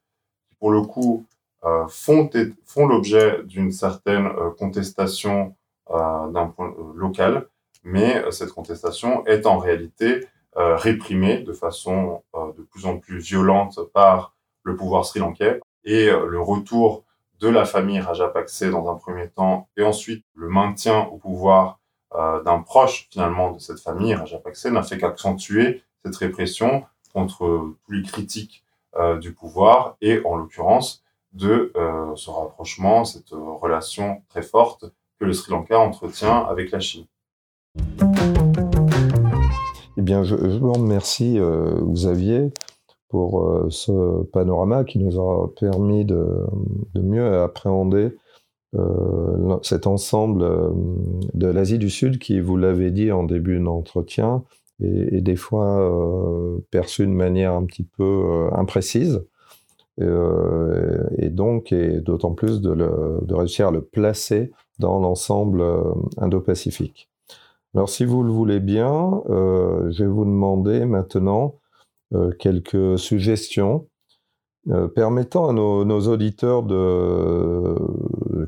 qui 0.49 0.55
pour 0.55 0.71
le 0.71 0.81
coup 0.81 1.25
euh, 1.63 1.87
font, 1.87 2.29
font 2.65 2.87
l'objet 2.87 3.43
d'une 3.43 3.71
certaine 3.71 4.25
euh, 4.25 4.49
contestation 4.51 5.55
d'un 5.89 6.47
point 6.47 6.73
local, 6.95 7.47
mais 7.83 8.23
cette 8.31 8.51
contestation 8.51 9.23
est 9.27 9.45
en 9.45 9.59
réalité 9.59 10.25
réprimée 10.55 11.39
de 11.39 11.51
façon 11.51 12.23
de 12.33 12.63
plus 12.63 12.85
en 12.85 12.97
plus 12.97 13.19
violente 13.19 13.79
par 13.93 14.33
le 14.63 14.77
pouvoir 14.77 15.05
sri-lankais 15.05 15.59
et 15.83 16.09
le 16.09 16.39
retour 16.39 17.03
de 17.41 17.49
la 17.49 17.65
famille 17.65 17.99
Rajapakse 17.99 18.63
dans 18.63 18.89
un 18.89 18.95
premier 18.95 19.27
temps 19.27 19.67
et 19.75 19.83
ensuite 19.83 20.25
le 20.33 20.47
maintien 20.47 21.01
au 21.11 21.17
pouvoir 21.17 21.79
euh, 22.15 22.41
d'un 22.43 22.59
proche 22.59 23.07
finalement 23.11 23.51
de 23.51 23.59
cette 23.59 23.79
famille 23.79 24.15
Rajapakse 24.15 24.65
n'a 24.67 24.83
fait 24.83 24.97
qu'accentuer 24.97 25.83
cette 26.05 26.15
répression 26.15 26.85
contre 27.13 27.75
tous 27.85 27.91
les 27.91 28.01
critiques 28.01 28.63
euh, 28.95 29.17
du 29.17 29.33
pouvoir 29.33 29.97
et 30.01 30.21
en 30.25 30.35
l'occurrence 30.35 31.03
de 31.33 31.71
euh, 31.75 32.15
ce 32.15 32.29
rapprochement, 32.29 33.05
cette 33.05 33.31
relation 33.31 34.21
très 34.29 34.43
forte 34.43 34.85
que 35.19 35.25
le 35.25 35.33
Sri 35.33 35.51
Lanka 35.51 35.79
entretient 35.79 36.45
avec 36.45 36.69
la 36.69 36.79
Chine. 36.79 37.05
Eh 39.97 40.01
bien, 40.01 40.23
je, 40.23 40.35
vous 40.35 40.73
remercie, 40.73 41.39
euh, 41.39 41.81
Xavier, 41.87 42.51
pour 43.09 43.47
ce 43.69 44.23
panorama 44.25 44.83
qui 44.83 44.99
nous 44.99 45.19
a 45.19 45.47
permis 45.59 46.03
de, 46.05 46.45
mieux 46.95 47.41
appréhender 47.41 48.15
cet 49.61 49.85
ensemble 49.85 50.43
de 51.35 51.47
l'Asie 51.47 51.77
du 51.77 51.91
Sud 51.91 52.17
qui, 52.17 52.39
vous 52.39 52.57
l'avez 52.57 52.89
dit 52.89 53.11
en 53.11 53.23
début 53.23 53.59
d'entretien, 53.59 54.43
et, 54.81 55.21
des 55.21 55.35
fois 55.35 55.79
euh, 55.79 56.59
perçu 56.71 57.05
de 57.05 57.11
manière 57.11 57.53
un 57.53 57.65
petit 57.65 57.83
peu 57.83 58.03
euh, 58.03 58.49
imprécise. 58.53 59.23
Euh, 60.01 61.03
et 61.17 61.29
donc, 61.29 61.71
et 61.71 61.99
d'autant 61.99 62.33
plus 62.33 62.61
de, 62.61 62.73
de, 62.73 63.33
réussir 63.33 63.67
à 63.67 63.71
le 63.71 63.81
placer 63.83 64.51
dans 64.79 64.99
l'ensemble 64.99 65.63
indo-pacifique. 66.17 67.09
Alors, 67.75 67.89
si 67.89 68.03
vous 68.05 68.23
le 68.23 68.31
voulez 68.31 68.59
bien, 68.59 69.21
je 69.27 70.03
vais 70.03 70.09
vous 70.09 70.25
demander 70.25 70.85
maintenant 70.85 71.55
quelques 72.39 72.97
suggestions 72.97 73.87
permettant 74.95 75.49
à 75.49 75.53
nos, 75.53 76.07
auditeurs 76.07 76.63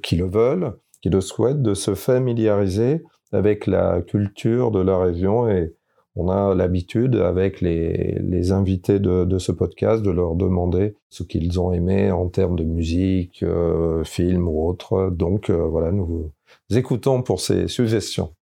qui 0.02 0.16
le 0.16 0.26
veulent, 0.26 0.74
qui 1.02 1.10
le 1.10 1.22
souhaitent, 1.22 1.62
de 1.62 1.76
se 1.76 1.94
familiariser 1.94 3.04
avec 3.32 3.68
la 3.68 4.02
culture 4.02 4.72
de 4.72 4.80
la 4.80 4.98
région 4.98 5.48
et 5.48 5.76
on 6.16 6.30
a 6.30 6.56
l'habitude 6.56 7.16
avec 7.18 7.60
les, 7.60 8.52
invités 8.52 9.00
de, 9.00 9.38
ce 9.38 9.52
podcast 9.52 10.02
de 10.02 10.12
leur 10.12 10.36
demander 10.36 10.96
ce 11.10 11.24
qu'ils 11.24 11.60
ont 11.60 11.74
aimé 11.74 12.12
en 12.12 12.30
termes 12.30 12.56
de 12.56 12.64
musique, 12.64 13.44
euh, 13.44 14.04
film 14.04 14.48
ou 14.48 14.68
autre. 14.68 15.10
Donc 15.12 15.50
euh, 15.50 15.66
voilà, 15.66 15.92
nous 15.92 16.32
écoutons 16.70 17.22
pour 17.22 17.42
ces 17.42 17.68
suggestions. 17.68 18.34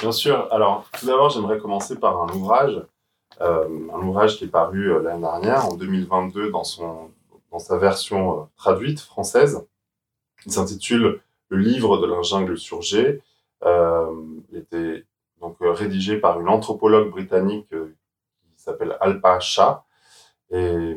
Bien 0.00 0.12
sûr. 0.12 0.48
Alors 0.50 0.88
tout 0.98 1.06
d'abord, 1.06 1.30
j'aimerais 1.30 1.58
commencer 1.58 1.96
par 1.96 2.22
un 2.22 2.32
ouvrage, 2.34 2.82
euh, 3.42 3.68
un 3.92 4.06
ouvrage 4.06 4.38
qui 4.38 4.44
est 4.44 4.48
paru 4.48 5.02
l'année 5.02 5.20
dernière, 5.20 5.66
en 5.66 5.74
2022, 5.74 6.50
dans, 6.50 6.64
son, 6.64 7.10
dans 7.52 7.58
sa 7.58 7.76
version 7.76 8.48
traduite 8.56 9.00
française. 9.00 9.66
Il 10.46 10.52
s'intitule 10.52 11.20
Le 11.48 11.58
livre 11.58 11.98
de 11.98 12.06
la 12.06 12.22
jungle 12.22 12.56
surgée. 12.56 13.20
il 13.62 14.56
était 14.56 15.04
donc 15.40 15.56
euh, 15.62 15.72
rédigé 15.72 16.18
par 16.18 16.40
une 16.40 16.48
anthropologue 16.48 17.10
britannique 17.10 17.72
euh, 17.72 17.96
qui 18.56 18.62
s'appelle 18.62 18.96
Alpa 19.00 19.40
Shah. 19.40 19.84
Et 20.50 20.56
euh, 20.56 20.96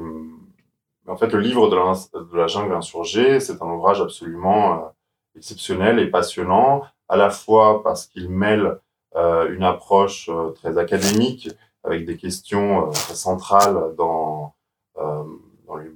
en 1.07 1.17
fait, 1.17 1.27
le 1.27 1.39
livre 1.39 1.69
de 1.69 1.75
la, 1.75 1.93
de 2.19 2.47
jungle 2.47 2.73
insurgée, 2.73 3.39
c'est 3.39 3.61
un 3.61 3.67
ouvrage 3.67 4.01
absolument 4.01 4.93
exceptionnel 5.35 5.99
et 5.99 6.07
passionnant, 6.07 6.83
à 7.07 7.17
la 7.17 7.29
fois 7.29 7.81
parce 7.83 8.05
qu'il 8.05 8.29
mêle 8.29 8.79
une 9.15 9.63
approche 9.63 10.29
très 10.55 10.77
académique 10.77 11.49
avec 11.83 12.05
des 12.05 12.15
questions 12.15 12.91
très 12.91 13.15
centrales 13.15 13.95
dans, 13.97 14.53
dans 14.95 15.75
les, 15.77 15.91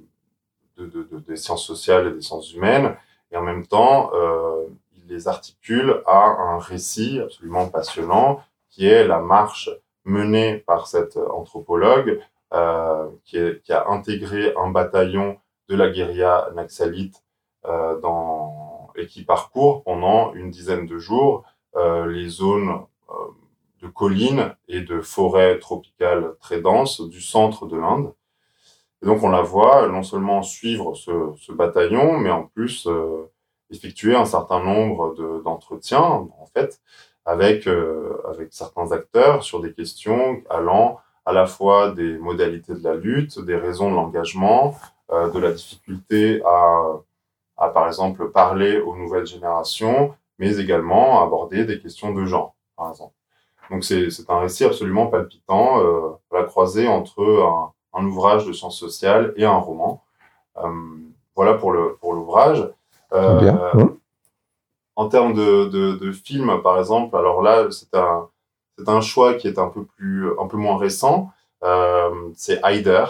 de, 0.76 0.86
de, 0.86 1.18
des 1.20 1.36
sciences 1.36 1.64
sociales 1.64 2.08
et 2.08 2.12
des 2.12 2.22
sciences 2.22 2.52
humaines, 2.52 2.96
et 3.30 3.36
en 3.36 3.42
même 3.42 3.64
temps, 3.68 4.10
les 5.06 5.28
articule 5.28 6.02
à 6.06 6.26
un 6.26 6.58
récit 6.58 7.20
absolument 7.20 7.68
passionnant 7.68 8.42
qui 8.70 8.86
est 8.88 9.06
la 9.06 9.20
marche 9.20 9.70
menée 10.04 10.58
par 10.58 10.86
cette 10.86 11.16
anthropologue 11.16 12.20
euh, 12.52 13.08
qui, 13.24 13.38
a 13.72 13.88
intégré 13.88 14.54
un 14.56 14.70
bataillon 14.70 15.38
de 15.68 15.76
la 15.76 15.90
guérilla 15.90 16.50
naxalite 16.54 17.24
euh, 17.66 17.98
dans, 18.00 18.90
et 18.96 19.06
qui 19.06 19.24
parcourt 19.24 19.82
pendant 19.82 20.34
une 20.34 20.50
dizaine 20.50 20.86
de 20.86 20.98
jours 20.98 21.44
euh, 21.76 22.06
les 22.06 22.28
zones 22.28 22.84
de 23.82 23.88
collines 23.88 24.54
et 24.68 24.80
de 24.80 25.00
forêts 25.00 25.58
tropicales 25.58 26.36
très 26.40 26.60
denses 26.60 27.00
du 27.00 27.20
centre 27.20 27.66
de 27.66 27.76
l'Inde. 27.76 28.14
Et 29.02 29.06
donc 29.06 29.22
on 29.22 29.30
la 29.30 29.42
voit 29.42 29.88
non 29.88 30.02
seulement 30.02 30.42
suivre 30.42 30.94
ce, 30.94 31.52
bataillon, 31.52 32.18
mais 32.18 32.30
en 32.30 32.44
plus 32.44 32.88
effectuer 33.70 34.14
un 34.14 34.24
certain 34.24 34.62
nombre 34.62 35.14
d'entretiens, 35.42 36.00
en 36.00 36.46
fait, 36.54 36.80
avec, 37.24 37.66
euh, 37.66 38.20
avec 38.28 38.52
certains 38.52 38.92
acteurs 38.92 39.42
sur 39.42 39.60
des 39.60 39.72
questions 39.72 40.42
allant 40.50 41.00
à 41.26 41.32
la 41.32 41.46
fois 41.46 41.90
des 41.90 42.18
modalités 42.18 42.74
de 42.74 42.84
la 42.84 42.94
lutte, 42.94 43.40
des 43.40 43.56
raisons 43.56 43.90
de 43.90 43.96
l'engagement, 43.96 44.76
euh, 45.10 45.30
de 45.30 45.38
la 45.38 45.52
difficulté 45.52 46.42
à, 46.44 46.84
à, 47.56 47.68
par 47.70 47.86
exemple, 47.86 48.30
parler 48.30 48.78
aux 48.78 48.94
nouvelles 48.96 49.26
générations, 49.26 50.14
mais 50.38 50.58
également 50.58 51.22
aborder 51.22 51.64
des 51.64 51.80
questions 51.80 52.12
de 52.12 52.26
genre, 52.26 52.54
par 52.76 52.90
exemple. 52.90 53.14
Donc 53.70 53.84
c'est 53.84 54.08
un 54.28 54.40
récit 54.40 54.64
absolument 54.64 55.06
palpitant, 55.06 55.80
euh, 55.80 56.10
la 56.30 56.42
croisée 56.44 56.86
entre 56.86 57.22
un, 57.22 57.72
un, 57.98 58.04
ouvrage 58.04 58.46
de 58.46 58.52
sciences 58.52 58.78
sociales 58.78 59.32
et 59.36 59.46
un 59.46 59.56
roman. 59.56 60.02
Voilà 61.34 61.54
pour 61.54 61.72
l'ouvrage. 61.72 62.60
Pour 62.60 62.74
euh. 63.14 63.86
En 64.96 65.08
termes 65.08 65.34
de, 65.34 65.66
de, 65.66 65.92
de 65.96 66.12
films, 66.12 66.62
par 66.62 66.78
exemple, 66.78 67.16
alors 67.16 67.42
là, 67.42 67.68
c'est 67.70 67.94
un, 67.94 68.28
c'est 68.78 68.88
un 68.88 69.00
choix 69.00 69.34
qui 69.34 69.48
est 69.48 69.58
un 69.58 69.68
peu 69.68 69.84
plus, 69.84 70.28
un 70.38 70.46
peu 70.46 70.56
moins 70.56 70.76
récent. 70.76 71.30
Euh, 71.62 72.30
c'est 72.34 72.60
Haider, 72.64 73.04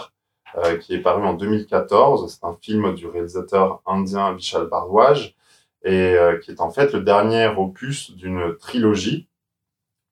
euh, 0.57 0.77
qui 0.77 0.93
est 0.93 1.01
paru 1.01 1.25
en 1.25 1.33
2014. 1.33 2.33
C'est 2.33 2.45
un 2.45 2.55
film 2.61 2.93
du 2.95 3.07
réalisateur 3.07 3.81
indien 3.85 4.33
Vishal 4.33 4.67
Bardwaj 4.67 5.35
et 5.83 6.15
euh, 6.15 6.39
qui 6.39 6.51
est 6.51 6.61
en 6.61 6.71
fait 6.71 6.93
le 6.93 7.01
dernier 7.01 7.47
opus 7.57 8.11
d'une 8.15 8.55
trilogie. 8.57 9.27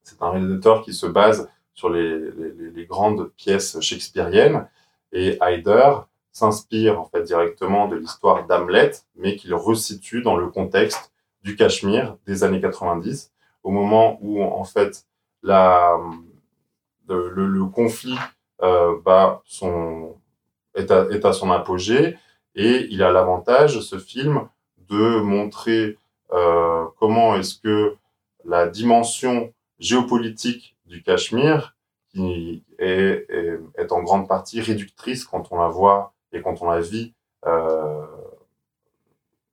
C'est 0.04 0.22
un 0.22 0.32
réalisateur 0.32 0.84
qui 0.84 0.94
se 0.94 1.06
base 1.08 1.50
sur 1.74 1.90
les, 1.90 2.20
les, 2.20 2.72
les 2.76 2.86
grandes 2.86 3.32
pièces 3.38 3.80
shakespeariennes 3.80 4.68
et 5.12 5.38
Haider 5.42 5.92
s'inspire 6.34 7.00
en 7.00 7.06
fait 7.06 7.24
directement 7.24 7.88
de 7.88 7.96
l'histoire 7.96 8.46
d'Hamlet, 8.46 8.92
mais 9.16 9.36
qu'il 9.36 9.54
resitue 9.54 10.22
dans 10.22 10.36
le 10.36 10.50
contexte 10.50 11.14
du 11.44 11.56
Cachemire 11.56 12.18
des 12.26 12.44
années 12.44 12.60
90, 12.60 13.32
au 13.64 13.72
moment 13.72 14.18
où 14.22 14.44
en 14.44 14.64
fait 14.64 15.06
la, 15.44 15.98
le, 17.08 17.30
le, 17.30 17.66
conflit 17.66 18.18
euh, 18.62 18.98
bah, 19.06 19.42
son, 19.46 20.16
est, 20.76 20.90
à, 20.92 21.08
est 21.12 21.24
à 21.24 21.34
son 21.34 21.52
apogée 21.52 22.18
et 22.56 22.88
il 22.90 23.04
a 23.04 23.12
l'avantage, 23.12 23.80
ce 23.82 24.00
film, 24.00 24.48
de 24.90 25.20
montrer 25.22 25.98
euh, 26.32 26.86
comment 27.00 27.36
est-ce 27.36 27.60
que 27.60 27.96
la 28.46 28.68
dimension 28.68 29.54
géopolitique 29.80 30.76
du 30.86 31.04
Cachemire, 31.04 31.76
qui 32.10 32.64
est, 32.80 33.26
est, 33.30 33.60
est, 33.76 33.92
en 33.92 34.04
grande 34.04 34.28
partie 34.28 34.62
réductrice 34.62 35.26
quand 35.26 35.52
on 35.52 35.60
la 35.60 35.68
voit 35.68 36.13
et 36.34 36.42
quand 36.42 36.62
on 36.62 36.70
la 36.70 36.82
vit 36.82 37.14
euh, 37.46 38.06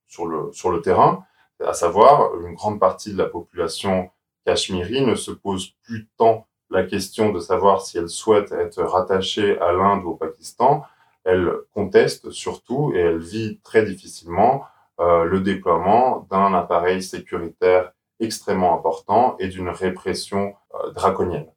sur, 0.09 0.27
le, 0.27 0.81
terrain, 0.81 1.25
à 1.65 1.73
savoir 1.73 2.35
une 2.41 2.55
grande 2.55 2.81
partie 2.81 3.13
de 3.13 3.19
la 3.19 3.27
population 3.27 4.11
cachemiri 4.45 5.05
ne 5.05 5.15
se 5.15 5.31
pose 5.31 5.75
plus 5.85 6.09
tant 6.17 6.47
la 6.71 6.85
question 6.85 7.33
de 7.33 7.41
savoir 7.41 7.83
si 7.83 7.99
elle 7.99 8.09
souhaite 8.09 8.53
être 8.53 8.83
rattachée 8.83 9.59
à 9.61 9.73
l'Inde 9.73 10.05
ou 10.05 10.11
au 10.11 10.15
Pakistan, 10.15 10.85
elle 11.25 11.53
conteste 11.75 12.31
surtout 12.31 12.93
et 12.95 13.01
elle 13.01 13.19
vit 13.19 13.61
très 13.63 13.85
difficilement 13.85 14.65
euh, 15.01 15.25
le 15.25 15.41
déploiement 15.41 16.27
d'un 16.31 16.55
appareil 16.55 17.03
sécuritaire 17.03 17.93
extrêmement 18.21 18.75
important 18.75 19.37
et 19.39 19.49
d'une 19.49 19.69
répression 19.69 20.55
euh, 20.75 20.91
draconienne. 20.93 21.49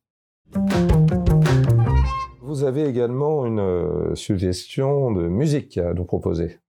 Vous 2.53 2.65
avez 2.65 2.85
également 2.87 3.47
une 3.47 3.59
euh, 3.59 4.13
suggestion 4.13 5.11
de 5.11 5.27
musique 5.27 5.79
à 5.79 5.95
nous 5.95 6.05
proposer. 6.05 6.59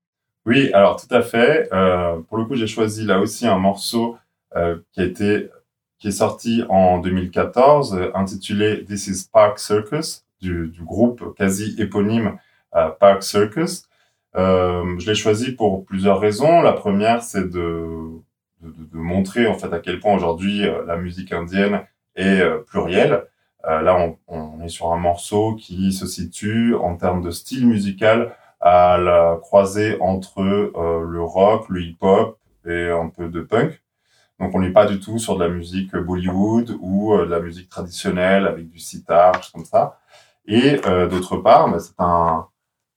Oui, 0.47 0.73
alors 0.73 0.97
tout 0.97 1.15
à 1.15 1.21
fait. 1.21 1.69
Euh, 1.75 2.21
pour 2.23 2.39
le 2.39 2.47
coup, 2.47 2.55
j'ai 2.55 2.67
choisi 2.67 3.05
là 3.05 3.21
aussi 3.21 3.47
un 3.47 3.59
morceau 3.59 4.17
euh, 4.57 4.79
qui 4.93 5.03
a 5.03 5.05
été 5.05 5.51
qui 5.99 6.09
est 6.09 6.13
sorti 6.13 6.65
en 6.71 7.01
2014, 7.01 7.97
euh, 7.97 8.11
intitulé 8.15 8.83
This 8.87 9.09
is 9.09 9.29
Park 9.31 9.59
Circus 9.59 10.25
du, 10.41 10.69
du 10.69 10.83
groupe 10.83 11.35
quasi 11.37 11.77
éponyme 11.79 12.39
Park 12.99 13.23
Circus. 13.23 13.83
Je 14.35 15.07
l'ai 15.07 15.15
choisi 15.15 15.53
pour 15.53 15.85
plusieurs 15.85 16.19
raisons. 16.19 16.63
La 16.63 16.73
première, 16.73 17.23
c'est 17.23 17.51
de, 17.51 18.09
de, 18.63 18.71
de, 18.71 18.97
montrer 18.97 19.47
en 19.47 19.55
fait 19.55 19.71
à 19.71 19.81
quel 19.81 20.01
point 20.01 20.15
aujourd'hui 20.15 20.63
la 20.87 20.97
musique 20.97 21.31
indienne 21.35 21.83
est 22.17 22.43
plurielle. 22.65 23.27
Là, 23.67 24.15
on, 24.29 24.61
est 24.63 24.69
sur 24.69 24.93
un 24.93 24.97
morceau 24.97 25.55
qui 25.55 25.93
se 25.93 26.07
situe 26.07 26.75
en 26.75 26.97
termes 26.97 27.23
de 27.23 27.31
style 27.31 27.67
musical 27.67 28.35
à 28.65 28.97
la 28.97 29.39
croisée 29.41 29.99
entre 30.01 30.41
euh, 30.41 31.05
le 31.07 31.23
rock, 31.23 31.69
le 31.69 31.83
hip-hop 31.83 32.39
et 32.67 32.89
un 32.89 33.09
peu 33.09 33.29
de 33.29 33.43
punk. 33.43 33.83
Donc 34.41 34.55
on 34.55 34.61
n'est 34.61 34.73
pas 34.73 34.87
du 34.87 34.99
tout 35.01 35.19
sur 35.19 35.37
de 35.37 35.45
la 35.45 35.51
musique 35.51 35.95
Bollywood 35.95 36.77
ou 36.81 37.13
euh, 37.13 37.27
de 37.27 37.31
la 37.31 37.41
musique 37.41 37.69
traditionnelle 37.69 38.47
avec 38.47 38.71
du 38.71 38.79
sitar, 38.79 39.41
comme 39.53 39.67
ça. 39.67 39.99
Et 40.47 40.81
euh, 40.87 41.09
d'autre 41.09 41.37
part, 41.37 41.71
bah, 41.71 41.79
c'est 41.79 42.01
un 42.01 42.49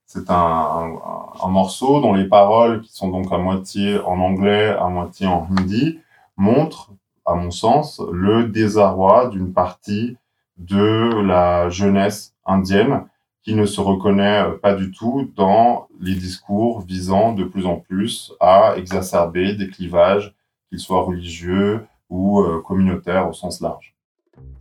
c'est 0.05 0.31
un, 0.31 0.99
un, 1.43 1.49
morceau 1.49 1.99
dont 1.99 2.13
les 2.13 2.29
paroles, 2.29 2.79
qui 2.81 2.93
sont 2.93 3.09
donc 3.09 3.29
à 3.33 3.37
moitié 3.37 3.99
en 3.99 4.19
anglais, 4.19 4.69
à 4.69 4.87
moitié 4.87 5.27
en 5.27 5.45
hindi, 5.51 5.99
montrent, 6.37 6.91
à 7.25 7.35
mon 7.35 7.51
sens, 7.51 8.01
le 8.13 8.45
désarroi 8.45 9.27
d'une 9.27 9.51
partie 9.51 10.15
de 10.57 11.21
la 11.21 11.69
jeunesse 11.69 12.33
indienne 12.45 13.03
qui 13.47 13.55
ne 13.55 13.65
se 13.65 13.79
reconnaît 13.79 14.43
euh, 14.43 14.57
pas 14.61 14.75
du 14.75 14.91
tout 14.91 15.31
dans 15.37 15.87
les 16.01 16.15
discours 16.15 16.81
visant 16.81 17.31
de 17.31 17.45
plus 17.45 17.65
en 17.65 17.77
plus 17.77 18.33
à 18.41 18.73
exacerber 18.75 19.55
des 19.55 19.69
clivages, 19.69 20.35
qu'ils 20.69 20.79
soient 20.79 21.03
religieux 21.03 21.85
ou 22.09 22.41
euh, 22.41 22.61
communautaires 22.61 23.29
au 23.29 23.31
sens 23.31 23.61
large. 23.61 23.95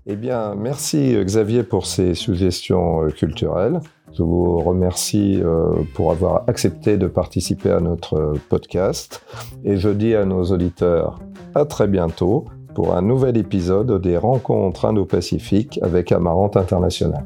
Eh 0.06 0.14
bien, 0.14 0.54
merci 0.54 1.16
Xavier 1.20 1.64
pour 1.64 1.84
ces 1.84 2.14
suggestions 2.14 3.02
euh, 3.02 3.08
culturelles. 3.08 3.80
Je 4.16 4.22
vous 4.22 4.58
remercie 4.58 5.42
pour 5.92 6.10
avoir 6.10 6.44
accepté 6.46 6.96
de 6.96 7.06
participer 7.06 7.70
à 7.70 7.80
notre 7.80 8.32
podcast 8.48 9.22
et 9.62 9.76
je 9.76 9.90
dis 9.90 10.14
à 10.14 10.24
nos 10.24 10.44
auditeurs 10.44 11.18
à 11.54 11.66
très 11.66 11.86
bientôt 11.86 12.46
pour 12.76 12.94
un 12.94 13.00
nouvel 13.00 13.38
épisode 13.38 14.02
des 14.02 14.18
Rencontres 14.18 14.84
Indo-Pacifiques 14.84 15.80
avec 15.80 16.12
Amarante 16.12 16.58
International. 16.58 17.24